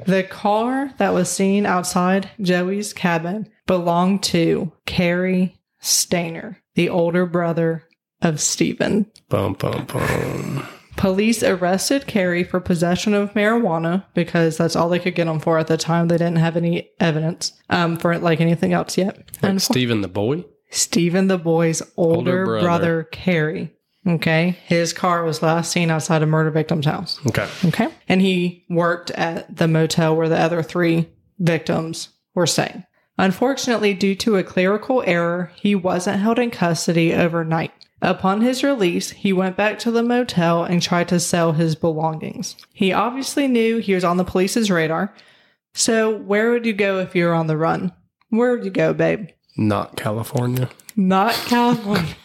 the 0.05 0.23
car 0.23 0.93
that 0.97 1.13
was 1.13 1.31
seen 1.31 1.65
outside 1.65 2.29
Joie's 2.41 2.93
cabin 2.93 3.49
belonged 3.65 4.23
to 4.23 4.71
Cary 4.85 5.57
Stayner, 5.81 6.57
the 6.75 6.89
older 6.89 7.25
brother 7.25 7.83
of 8.21 8.39
Steven. 8.39 9.11
Bum, 9.29 9.53
bum, 9.53 9.85
bum. 9.85 10.67
Police 10.97 11.43
arrested 11.43 12.07
Cary 12.07 12.43
for 12.43 12.59
possession 12.59 13.13
of 13.13 13.33
marijuana 13.33 14.03
because 14.13 14.57
that's 14.57 14.75
all 14.75 14.89
they 14.89 14.99
could 14.99 15.15
get 15.15 15.27
him 15.27 15.39
for 15.39 15.57
at 15.59 15.67
the 15.67 15.77
time. 15.77 16.07
They 16.07 16.17
didn't 16.17 16.37
have 16.39 16.57
any 16.57 16.89
evidence 16.99 17.53
um, 17.69 17.97
for 17.97 18.17
like 18.17 18.41
anything 18.41 18.73
else 18.73 18.97
yet. 18.97 19.15
Like 19.41 19.51
And 19.51 19.61
Steven 19.61 20.01
the 20.01 20.07
boy? 20.07 20.43
Steven 20.71 21.27
the 21.27 21.37
boy's 21.37 21.81
older, 21.95 22.17
Older 22.41 22.45
brother. 22.45 22.61
brother. 22.65 23.03
Cary. 23.11 23.73
Okay. 24.05 24.57
His 24.65 24.91
car 24.93 25.23
was 25.23 25.41
last 25.41 25.71
seen 25.71 25.91
outside 25.91 26.21
a 26.23 26.25
murder 26.25 26.49
victim's 26.51 26.85
house. 26.85 27.19
Okay. 27.27 27.47
Okay. 27.65 27.87
And 28.09 28.21
he 28.21 28.65
worked 28.69 29.11
at 29.11 29.55
the 29.55 29.67
motel 29.67 30.15
where 30.15 30.29
the 30.29 30.39
other 30.39 30.63
three 30.63 31.09
victims 31.39 32.09
were 32.33 32.47
staying. 32.47 32.83
Unfortunately, 33.17 33.93
due 33.93 34.15
to 34.15 34.35
a 34.37 34.43
clerical 34.43 35.03
error, 35.05 35.51
he 35.55 35.73
wasn't 35.75 36.19
held 36.19 36.39
in 36.39 36.51
custody 36.51 37.13
overnight. 37.13 37.71
Upon 38.01 38.41
his 38.41 38.63
release, 38.63 39.09
he 39.11 39.33
went 39.33 39.57
back 39.57 39.79
to 39.79 39.91
the 39.91 40.03
motel 40.03 40.63
and 40.63 40.81
tried 40.81 41.07
to 41.09 41.19
sell 41.19 41.53
his 41.53 41.75
belongings. 41.75 42.55
He 42.73 42.93
obviously 42.93 43.47
knew 43.47 43.79
he 43.79 43.95
was 43.95 44.03
on 44.03 44.17
the 44.17 44.23
police's 44.23 44.69
radar. 44.69 45.13
So, 45.73 46.15
where 46.15 46.51
would 46.51 46.65
you 46.65 46.73
go 46.73 46.99
if 46.99 47.15
you 47.15 47.25
were 47.25 47.33
on 47.33 47.47
the 47.47 47.57
run? 47.57 47.91
Where 48.29 48.55
would 48.55 48.65
you 48.65 48.71
go, 48.71 48.93
babe? 48.93 49.29
Not 49.57 49.95
California. 49.95 50.69
Not 50.95 51.33
California. 51.33 52.15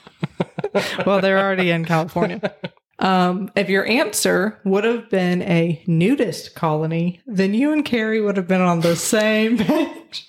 well, 1.07 1.21
they're 1.21 1.39
already 1.39 1.71
in 1.71 1.85
California. 1.85 2.55
Um, 2.99 3.51
if 3.57 3.69
your 3.69 3.87
answer 3.87 4.61
would 4.65 4.85
have 4.85 5.11
been 5.11 5.43
a 5.43 5.83
nudist 5.87 6.55
colony, 6.55 7.21
then 7.27 7.55
you 7.55 7.73
and 7.73 7.85
Cary 7.85 8.21
would 8.21 8.37
have 8.37 8.47
been 8.47 8.61
on 8.61 8.81
the 8.81 8.97
same 8.97 9.59
page. 9.59 10.29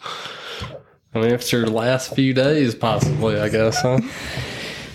I 1.14 1.20
mean, 1.20 1.32
it's 1.32 1.52
your 1.52 1.68
last 1.68 2.16
few 2.16 2.34
days, 2.34 2.74
possibly, 2.74 3.40
I 3.40 3.50
guess, 3.50 3.82
huh? 3.82 4.00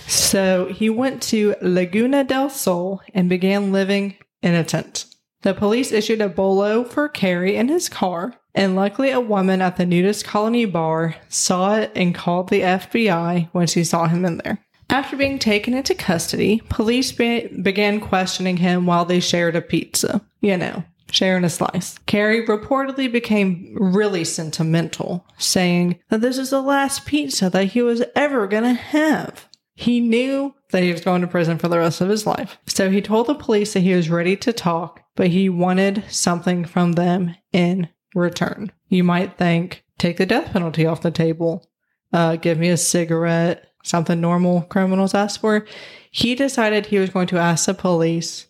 So 0.09 0.66
he 0.66 0.88
went 0.88 1.23
to 1.25 1.55
Laguna 1.61 2.25
del 2.25 2.49
Sol 2.51 3.03
and 3.12 3.29
began 3.29 3.73
living 3.73 4.16
in 4.42 4.55
a 4.55 4.64
tent. 4.64 5.05
The 5.42 5.55
police 5.55 5.92
issued 5.92 6.21
a 6.21 6.29
bolo 6.29 6.83
for 6.83 7.09
Cary 7.09 7.57
in 7.57 7.68
his 7.68 7.88
car, 7.88 8.35
and 8.55 8.75
luckily 8.75 9.11
a 9.11 9.21
woman 9.21 9.61
at 9.61 9.77
the 9.77 9.87
nudist 9.87 10.25
colony 10.25 10.64
bar 10.64 11.14
saw 11.29 11.77
it 11.77 11.92
and 11.94 12.14
called 12.14 12.49
the 12.49 12.62
FBI 12.62 13.51
when 13.53 13.66
she 13.66 13.85
saw 13.85 14.09
him 14.09 14.25
in 14.25 14.38
there. 14.38 14.59
After 14.90 15.16
being 15.16 15.38
taken 15.38 15.75
into 15.75 15.94
custody, 15.94 16.62
police 16.71 17.12
be- 17.12 17.47
began 17.49 18.01
questioning 18.01 18.57
him 18.57 18.87
while 18.87 19.05
they 19.05 19.21
shared 19.21 19.55
a 19.55 19.61
pizza. 19.61 20.23
You 20.40 20.57
know, 20.57 20.83
sharing 21.11 21.44
a 21.44 21.51
slice. 21.51 21.99
Cary 22.07 22.47
reportedly 22.47 23.11
became 23.11 23.77
really 23.79 24.25
sentimental, 24.25 25.27
saying 25.37 25.99
that 26.09 26.21
this 26.21 26.38
is 26.38 26.51
the 26.51 26.62
last 26.62 27.07
pizza 27.07 27.51
that 27.51 27.66
he 27.66 27.83
was 27.83 28.03
ever 28.16 28.47
gonna 28.47 28.75
have. 28.75 29.48
He 29.79 30.01
knew 30.01 30.55
that 30.71 30.83
he 30.83 30.91
was 30.91 31.01
going 31.03 31.21
to 31.21 31.29
prison 31.29 31.59
for 31.59 31.69
the 31.69 31.79
rest 31.79 32.01
of 32.01 32.09
his 32.09 32.27
life. 32.27 32.59
So 32.67 32.91
he 32.91 33.01
told 33.01 33.27
the 33.27 33.35
police 33.35 33.75
that 33.75 33.81
he 33.81 33.95
was 33.95 34.11
ready 34.11 34.37
to 34.38 34.53
talk, 34.53 35.03
but 35.14 35.29
he 35.29 35.49
wanted 35.49 36.05
something 36.09 36.64
from 36.64 36.93
them 36.93 37.37
in 37.53 37.88
return. 38.14 38.73
You 38.88 39.05
might 39.05 39.38
think, 39.38 39.85
take 39.99 40.17
the 40.17 40.27
death 40.27 40.53
penalty 40.53 40.85
off 40.85 41.03
the 41.03 41.11
table, 41.11 41.71
uh, 42.12 42.37
give 42.37 42.59
me 42.59 42.71
a 42.71 42.77
cigarette, 42.77 43.67
something 43.85 44.21
normal 44.21 44.62
criminals 44.62 45.14
ask 45.14 45.41
for. 45.41 45.64
He 46.11 46.35
decided 46.35 46.87
he 46.87 46.99
was 46.99 47.11
going 47.11 47.29
to 47.29 47.38
ask 47.38 47.67
the 47.67 47.75
police 47.75 48.49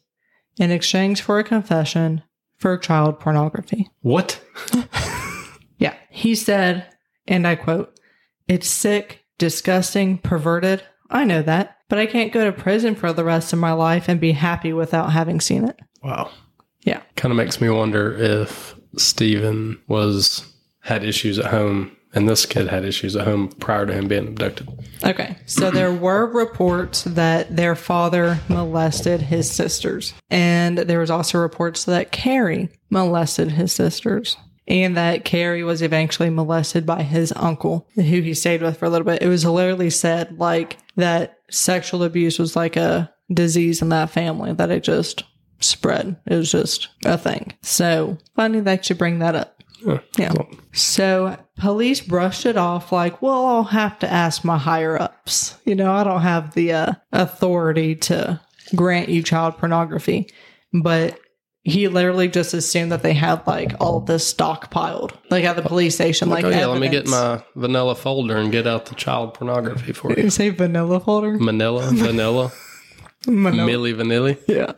in 0.57 0.71
exchange 0.71 1.21
for 1.21 1.38
a 1.38 1.45
confession 1.45 2.23
for 2.57 2.77
child 2.79 3.21
pornography. 3.21 3.91
What? 4.01 4.43
Yeah. 5.79 5.95
He 6.11 6.35
said, 6.35 6.87
and 7.27 7.47
I 7.47 7.55
quote, 7.55 7.99
It's 8.47 8.69
sick, 8.69 9.25
disgusting, 9.38 10.19
perverted. 10.19 10.83
I 11.11 11.25
know 11.25 11.42
that, 11.42 11.79
but 11.88 11.99
I 11.99 12.07
can't 12.07 12.33
go 12.33 12.44
to 12.44 12.53
prison 12.53 12.94
for 12.94 13.12
the 13.12 13.25
rest 13.25 13.53
of 13.53 13.59
my 13.59 13.73
life 13.73 14.09
and 14.09 14.21
be 14.21 14.33
happy 14.33 14.73
without 14.73 15.12
having 15.12 15.40
seen 15.40 15.64
it. 15.64 15.79
Wow. 16.03 16.31
Yeah. 16.83 17.03
Kind 17.16 17.33
of 17.33 17.37
makes 17.37 17.61
me 17.61 17.68
wonder 17.68 18.14
if 18.16 18.75
Steven 18.97 19.81
was 19.88 20.51
had 20.81 21.05
issues 21.05 21.38
at 21.38 21.47
home 21.47 21.97
and 22.14 22.29
this 22.29 22.47
kid 22.47 22.68
had 22.68 22.85
issues 22.85 23.14
at 23.16 23.27
home 23.27 23.49
prior 23.49 23.85
to 23.85 23.92
him 23.92 24.09
being 24.09 24.29
abducted. 24.29 24.68
Okay. 25.05 25.37
So 25.47 25.71
there 25.71 25.92
were 25.92 26.27
reports 26.27 27.05
that 27.05 27.55
their 27.55 27.75
father 27.75 28.40
molested 28.49 29.21
his 29.21 29.51
sisters. 29.51 30.14
And 30.31 30.79
there 30.79 31.01
was 31.01 31.11
also 31.11 31.38
reports 31.38 31.85
that 31.85 32.12
Cary 32.12 32.71
molested 32.90 33.53
his 33.53 33.73
sisters. 33.73 34.37
And 34.69 34.97
that 34.97 35.25
Cary 35.25 35.65
was 35.65 35.83
eventually 35.83 36.31
molested 36.31 36.85
by 36.85 37.03
his 37.03 37.33
uncle, 37.35 37.89
who 37.95 38.03
he 38.03 38.35
stayed 38.35 38.63
with 38.63 38.79
for 38.79 38.85
a 38.85 38.91
little 38.91 39.07
bit. 39.07 39.23
It 39.23 39.29
was 39.29 39.45
literally 39.45 39.91
said 39.91 40.39
like 40.39 40.77
that 40.97 41.39
sexual 41.51 42.05
abuse 42.05 42.39
was 42.39 42.55
like 42.55 42.77
a 42.77 43.13
disease 43.33 43.83
in 43.83 43.89
that 43.89 44.11
family, 44.11 44.53
that 44.53 44.71
it 44.71 44.85
just 44.85 45.25
spread. 45.61 46.17
It 46.27 46.37
was 46.37 46.53
just 46.53 46.89
a 47.05 47.17
thing. 47.17 47.55
So 47.63 48.19
funny 48.37 48.61
that 48.61 48.89
you 48.89 48.95
bring 48.95 49.19
that 49.21 49.35
up. 49.35 49.63
Yeah. 50.19 50.33
Well, 50.37 50.51
So 50.73 51.37
police 51.57 52.01
brushed 52.01 52.47
it 52.47 52.57
off 52.57 52.93
like, 52.93 53.23
well, 53.23 53.47
I'll 53.47 53.65
have 53.65 53.99
to 54.01 54.13
ask 54.13 54.45
my 54.45 54.59
higher 54.59 55.01
ups. 55.01 55.57
You 55.65 55.75
know, 55.77 55.93
I 55.93 56.05
don't 56.05 56.21
have 56.21 56.55
the 56.55 56.73
uh, 56.73 56.93
authority 57.13 57.95
to 57.97 58.41
grant 58.75 59.09
you 59.09 59.23
child 59.23 59.57
pornography. 59.57 60.29
But 60.73 61.19
he 61.71 61.89
literally 61.89 62.29
just 62.29 62.55
assumed 62.55 62.93
that 62.93 63.03
they 63.03 63.13
had 63.15 63.47
like 63.47 63.75
all 63.81 63.99
of 63.99 64.07
this 64.07 64.33
stockpiled, 64.33 65.13
like 65.31 65.45
at 65.45 65.57
the 65.57 65.63
police 65.63 65.95
station. 65.95 66.29
Like, 66.29 66.45
oh 66.45 66.51
yeah, 66.51 66.67
let 66.67 66.81
me 66.81 66.89
get 66.89 67.07
my 67.07 67.43
vanilla 67.57 67.95
folder 67.95 68.37
and 68.37 68.51
get 68.53 68.67
out 68.67 68.87
the 68.87 68.95
child 68.95 69.35
pornography 69.35 69.93
for 69.93 70.13
You 70.13 70.25
you. 70.25 70.31
say 70.31 70.49
vanilla 70.51 71.01
folder? 71.01 71.33
Manila, 71.39 71.83
vanilla, 71.93 72.51
Vanilla. 73.27 73.67
Milli 73.67 73.95
Vanilli. 73.95 74.39
Yeah. 74.47 74.73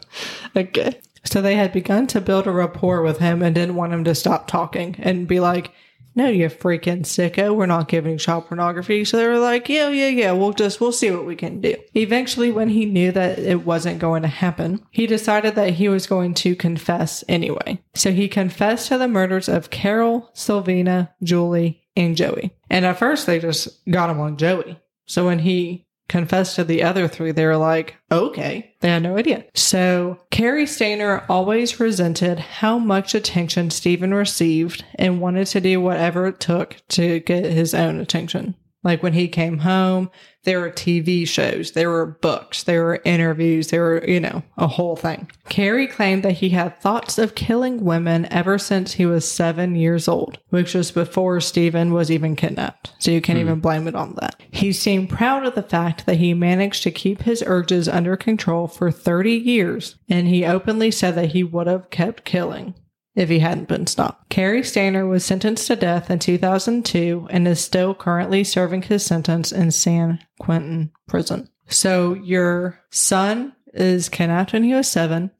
Okay. 0.56 0.98
So 1.24 1.42
they 1.42 1.54
had 1.54 1.72
begun 1.72 2.06
to 2.08 2.20
build 2.20 2.46
a 2.46 2.50
rapport 2.50 3.02
with 3.02 3.18
him 3.18 3.42
and 3.42 3.54
didn't 3.54 3.74
want 3.76 3.92
him 3.92 4.04
to 4.04 4.14
stop 4.14 4.46
talking 4.48 4.96
and 4.98 5.28
be 5.28 5.38
like, 5.38 5.70
no, 6.14 6.28
you 6.28 6.48
freaking 6.48 7.02
sicko. 7.02 7.54
We're 7.54 7.66
not 7.66 7.88
giving 7.88 8.18
child 8.18 8.46
pornography. 8.46 9.04
So 9.04 9.16
they 9.16 9.26
were 9.26 9.38
like, 9.38 9.68
yeah, 9.68 9.88
yeah, 9.88 10.08
yeah. 10.08 10.32
We'll 10.32 10.52
just, 10.52 10.80
we'll 10.80 10.92
see 10.92 11.10
what 11.10 11.26
we 11.26 11.36
can 11.36 11.60
do. 11.60 11.76
Eventually, 11.94 12.50
when 12.50 12.68
he 12.68 12.84
knew 12.84 13.12
that 13.12 13.38
it 13.38 13.64
wasn't 13.64 13.98
going 14.00 14.22
to 14.22 14.28
happen, 14.28 14.84
he 14.90 15.06
decided 15.06 15.54
that 15.54 15.74
he 15.74 15.88
was 15.88 16.06
going 16.06 16.34
to 16.34 16.56
confess 16.56 17.22
anyway. 17.28 17.80
So 17.94 18.12
he 18.12 18.28
confessed 18.28 18.88
to 18.88 18.98
the 18.98 19.08
murders 19.08 19.48
of 19.48 19.70
Carol, 19.70 20.30
Silvina, 20.34 21.10
Julie, 21.22 21.82
and 21.96 22.16
Joie. 22.16 22.50
And 22.68 22.84
at 22.84 22.98
first, 22.98 23.26
they 23.26 23.38
just 23.38 23.84
got 23.88 24.10
him 24.10 24.20
on 24.20 24.36
Joie. 24.36 24.76
So 25.06 25.26
when 25.26 25.40
he 25.40 25.86
confessed 26.10 26.56
to 26.56 26.64
the 26.64 26.82
other 26.82 27.08
three, 27.08 27.32
they 27.32 27.46
were 27.46 27.56
like, 27.56 27.96
okay. 28.12 28.74
They 28.80 28.88
had 28.88 29.04
no 29.04 29.16
idea. 29.16 29.44
So 29.54 30.18
Cary 30.30 30.64
Stayner 30.64 31.24
always 31.28 31.80
resented 31.80 32.38
how 32.38 32.78
much 32.78 33.14
attention 33.14 33.70
Steven 33.70 34.12
received 34.12 34.84
and 34.96 35.20
wanted 35.20 35.46
to 35.46 35.60
do 35.60 35.80
whatever 35.80 36.26
it 36.26 36.40
took 36.40 36.76
to 36.88 37.20
get 37.20 37.44
his 37.44 37.72
own 37.72 38.00
attention. 38.00 38.56
Like 38.82 39.02
when 39.02 39.12
he 39.12 39.28
came 39.28 39.58
home, 39.58 40.10
there 40.44 40.60
were 40.60 40.70
TV 40.70 41.28
shows, 41.28 41.72
there 41.72 41.90
were 41.90 42.06
books, 42.06 42.62
there 42.62 42.82
were 42.82 43.02
interviews, 43.04 43.68
there 43.68 43.82
were, 43.82 44.04
you 44.08 44.20
know, 44.20 44.42
a 44.56 44.66
whole 44.66 44.96
thing. 44.96 45.30
Cary 45.50 45.86
claimed 45.86 46.22
that 46.22 46.32
he 46.32 46.48
had 46.48 46.80
thoughts 46.80 47.18
of 47.18 47.34
killing 47.34 47.84
women 47.84 48.26
ever 48.32 48.56
since 48.56 48.94
he 48.94 49.04
was 49.04 49.30
seven 49.30 49.74
years 49.74 50.08
old, 50.08 50.38
which 50.48 50.72
was 50.72 50.92
before 50.92 51.40
Steven 51.40 51.92
was 51.92 52.10
even 52.10 52.36
kidnapped. 52.36 52.92
So 52.98 53.10
you 53.10 53.20
can't 53.20 53.38
hmm. 53.38 53.46
even 53.46 53.60
blame 53.60 53.86
it 53.86 53.94
on 53.94 54.14
that. 54.18 54.40
He 54.50 54.72
seemed 54.72 55.10
proud 55.10 55.44
of 55.44 55.54
the 55.54 55.62
fact 55.62 56.06
that 56.06 56.16
he 56.16 56.32
managed 56.32 56.82
to 56.84 56.90
keep 56.90 57.22
his 57.22 57.44
urges 57.46 57.86
under 57.86 58.16
control 58.16 58.66
for 58.66 58.90
30 58.90 59.32
years, 59.32 59.96
and 60.08 60.26
he 60.26 60.46
openly 60.46 60.90
said 60.90 61.16
that 61.16 61.32
he 61.32 61.44
would 61.44 61.66
have 61.66 61.90
kept 61.90 62.24
killing 62.24 62.74
if 63.20 63.28
he 63.28 63.38
hadn't 63.38 63.68
been 63.68 63.86
stopped. 63.86 64.30
Cary 64.30 64.62
Stayner 64.62 65.06
was 65.06 65.24
sentenced 65.24 65.66
to 65.66 65.76
death 65.76 66.10
in 66.10 66.18
2002 66.18 67.28
and 67.30 67.46
is 67.46 67.60
still 67.60 67.94
currently 67.94 68.42
serving 68.42 68.82
his 68.82 69.04
sentence 69.04 69.52
in 69.52 69.70
San 69.70 70.18
Quentin 70.38 70.90
prison. 71.06 71.48
So 71.66 72.14
your 72.14 72.80
son 72.90 73.54
is 73.74 74.08
kidnapped 74.08 74.54
when 74.54 74.64
he 74.64 74.72
was 74.72 74.88
seven, 74.88 75.30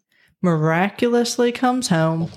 miraculously 0.42 1.52
comes 1.52 1.88
home, 1.88 2.30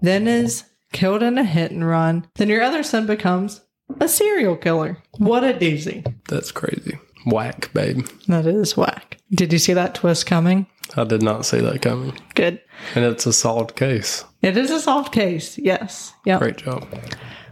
then 0.00 0.26
is 0.26 0.64
killed 0.92 1.22
in 1.22 1.36
a 1.36 1.44
hit 1.44 1.72
and 1.72 1.86
run. 1.86 2.26
Then 2.36 2.48
your 2.48 2.62
other 2.62 2.82
son 2.82 3.06
becomes 3.06 3.60
a 4.00 4.08
serial 4.08 4.56
killer. 4.56 4.96
What 5.18 5.44
a 5.44 5.52
doozy. 5.52 6.10
That's 6.28 6.50
crazy. 6.50 6.98
Whack, 7.26 7.70
babe. 7.74 8.06
That 8.28 8.46
is 8.46 8.76
whack. 8.78 9.18
Did 9.30 9.52
you 9.52 9.58
see 9.58 9.74
that 9.74 9.94
twist 9.94 10.24
coming? 10.24 10.66
I 10.96 11.04
did 11.04 11.22
not 11.22 11.44
see 11.44 11.60
that 11.60 11.82
coming. 11.82 12.16
Good. 12.34 12.60
And 12.94 13.04
it's 13.04 13.26
a 13.26 13.32
solid 13.32 13.74
case. 13.74 14.24
It 14.46 14.56
is 14.56 14.70
a 14.70 14.78
solved 14.78 15.12
case. 15.12 15.58
Yes. 15.58 16.14
Yeah. 16.24 16.38
Great 16.38 16.58
job. 16.58 16.86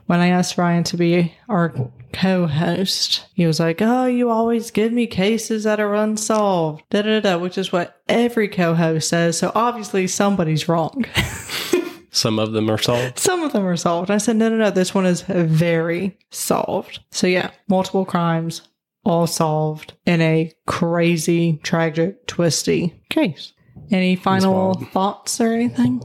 when 0.07 0.20
I 0.20 0.28
asked 0.28 0.57
Ryan 0.57 0.85
to 0.85 0.96
be 0.96 1.35
our 1.48 1.74
co 2.12 2.46
host, 2.46 3.26
he 3.35 3.46
was 3.46 3.59
like, 3.59 3.83
Oh, 3.83 4.07
you 4.07 4.30
always 4.30 4.70
give 4.70 4.92
me 4.92 5.09
cases 5.09 5.64
that 5.64 5.80
are 5.80 5.96
unsolved, 5.96 6.85
da 6.90 7.02
da 7.02 7.18
da, 7.18 7.37
which 7.37 7.59
is 7.59 7.72
what 7.72 8.00
every 8.09 8.46
co 8.46 8.74
host 8.74 9.09
says. 9.09 9.37
So 9.37 9.50
obviously 9.57 10.07
somebody's 10.07 10.68
wrong. 10.68 11.04
Some 12.12 12.38
of 12.38 12.52
them 12.52 12.70
are 12.70 12.78
solved. 12.78 13.18
Some 13.18 13.42
of 13.42 13.52
them 13.52 13.66
are 13.66 13.76
solved. 13.76 14.09
I 14.09 14.18
said, 14.18 14.37
No, 14.37 14.48
no, 14.48 14.57
no, 14.57 14.70
this 14.70 14.94
one 14.94 15.04
is 15.04 15.22
very 15.22 16.16
solved. 16.30 17.00
So 17.11 17.26
yeah, 17.26 17.50
multiple 17.66 18.04
crimes, 18.04 18.62
all 19.04 19.26
solved 19.26 19.94
in 20.07 20.20
a 20.20 20.52
crazy, 20.68 21.59
tragic, 21.64 22.28
twisty 22.28 23.02
case. 23.11 23.52
Any 23.90 24.14
final 24.14 24.74
thoughts 24.74 25.40
or 25.40 25.52
anything? 25.52 26.04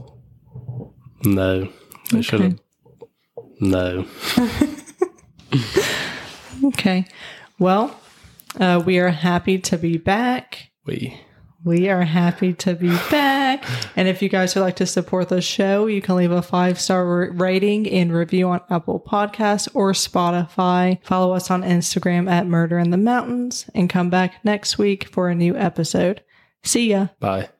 No. 1.24 1.68
They 2.10 2.22
shouldn't. 2.22 2.60
No. 3.60 4.06
Okay. 6.64 7.06
Well, 7.58 7.98
uh, 8.58 8.82
we 8.84 8.98
are 8.98 9.08
happy 9.08 9.58
to 9.58 9.78
be 9.78 9.96
back. 9.96 10.70
We. 10.84 11.18
We 11.62 11.90
are 11.90 12.02
happy 12.02 12.54
to 12.54 12.74
be 12.74 12.88
back. 13.10 13.64
And 13.94 14.08
if 14.08 14.22
you 14.22 14.30
guys 14.30 14.54
would 14.54 14.62
like 14.62 14.76
to 14.76 14.86
support 14.86 15.28
the 15.28 15.42
show, 15.42 15.86
you 15.86 16.00
can 16.00 16.16
leave 16.16 16.30
a 16.30 16.40
five 16.40 16.80
star 16.80 17.30
rating 17.32 17.86
and 17.88 18.14
review 18.14 18.48
on 18.48 18.62
Apple 18.70 18.98
Podcasts 18.98 19.68
or 19.74 19.92
Spotify. 19.92 21.02
Follow 21.04 21.34
us 21.34 21.50
on 21.50 21.62
Instagram 21.62 22.30
at 22.30 22.46
Murder 22.46 22.78
in 22.78 22.90
the 22.90 22.96
Mountains 22.96 23.68
and 23.74 23.90
come 23.90 24.08
back 24.08 24.42
next 24.42 24.78
week 24.78 25.08
for 25.08 25.28
a 25.28 25.34
new 25.34 25.54
episode. 25.54 26.22
See 26.62 26.90
ya. 26.90 27.08
Bye. 27.20 27.50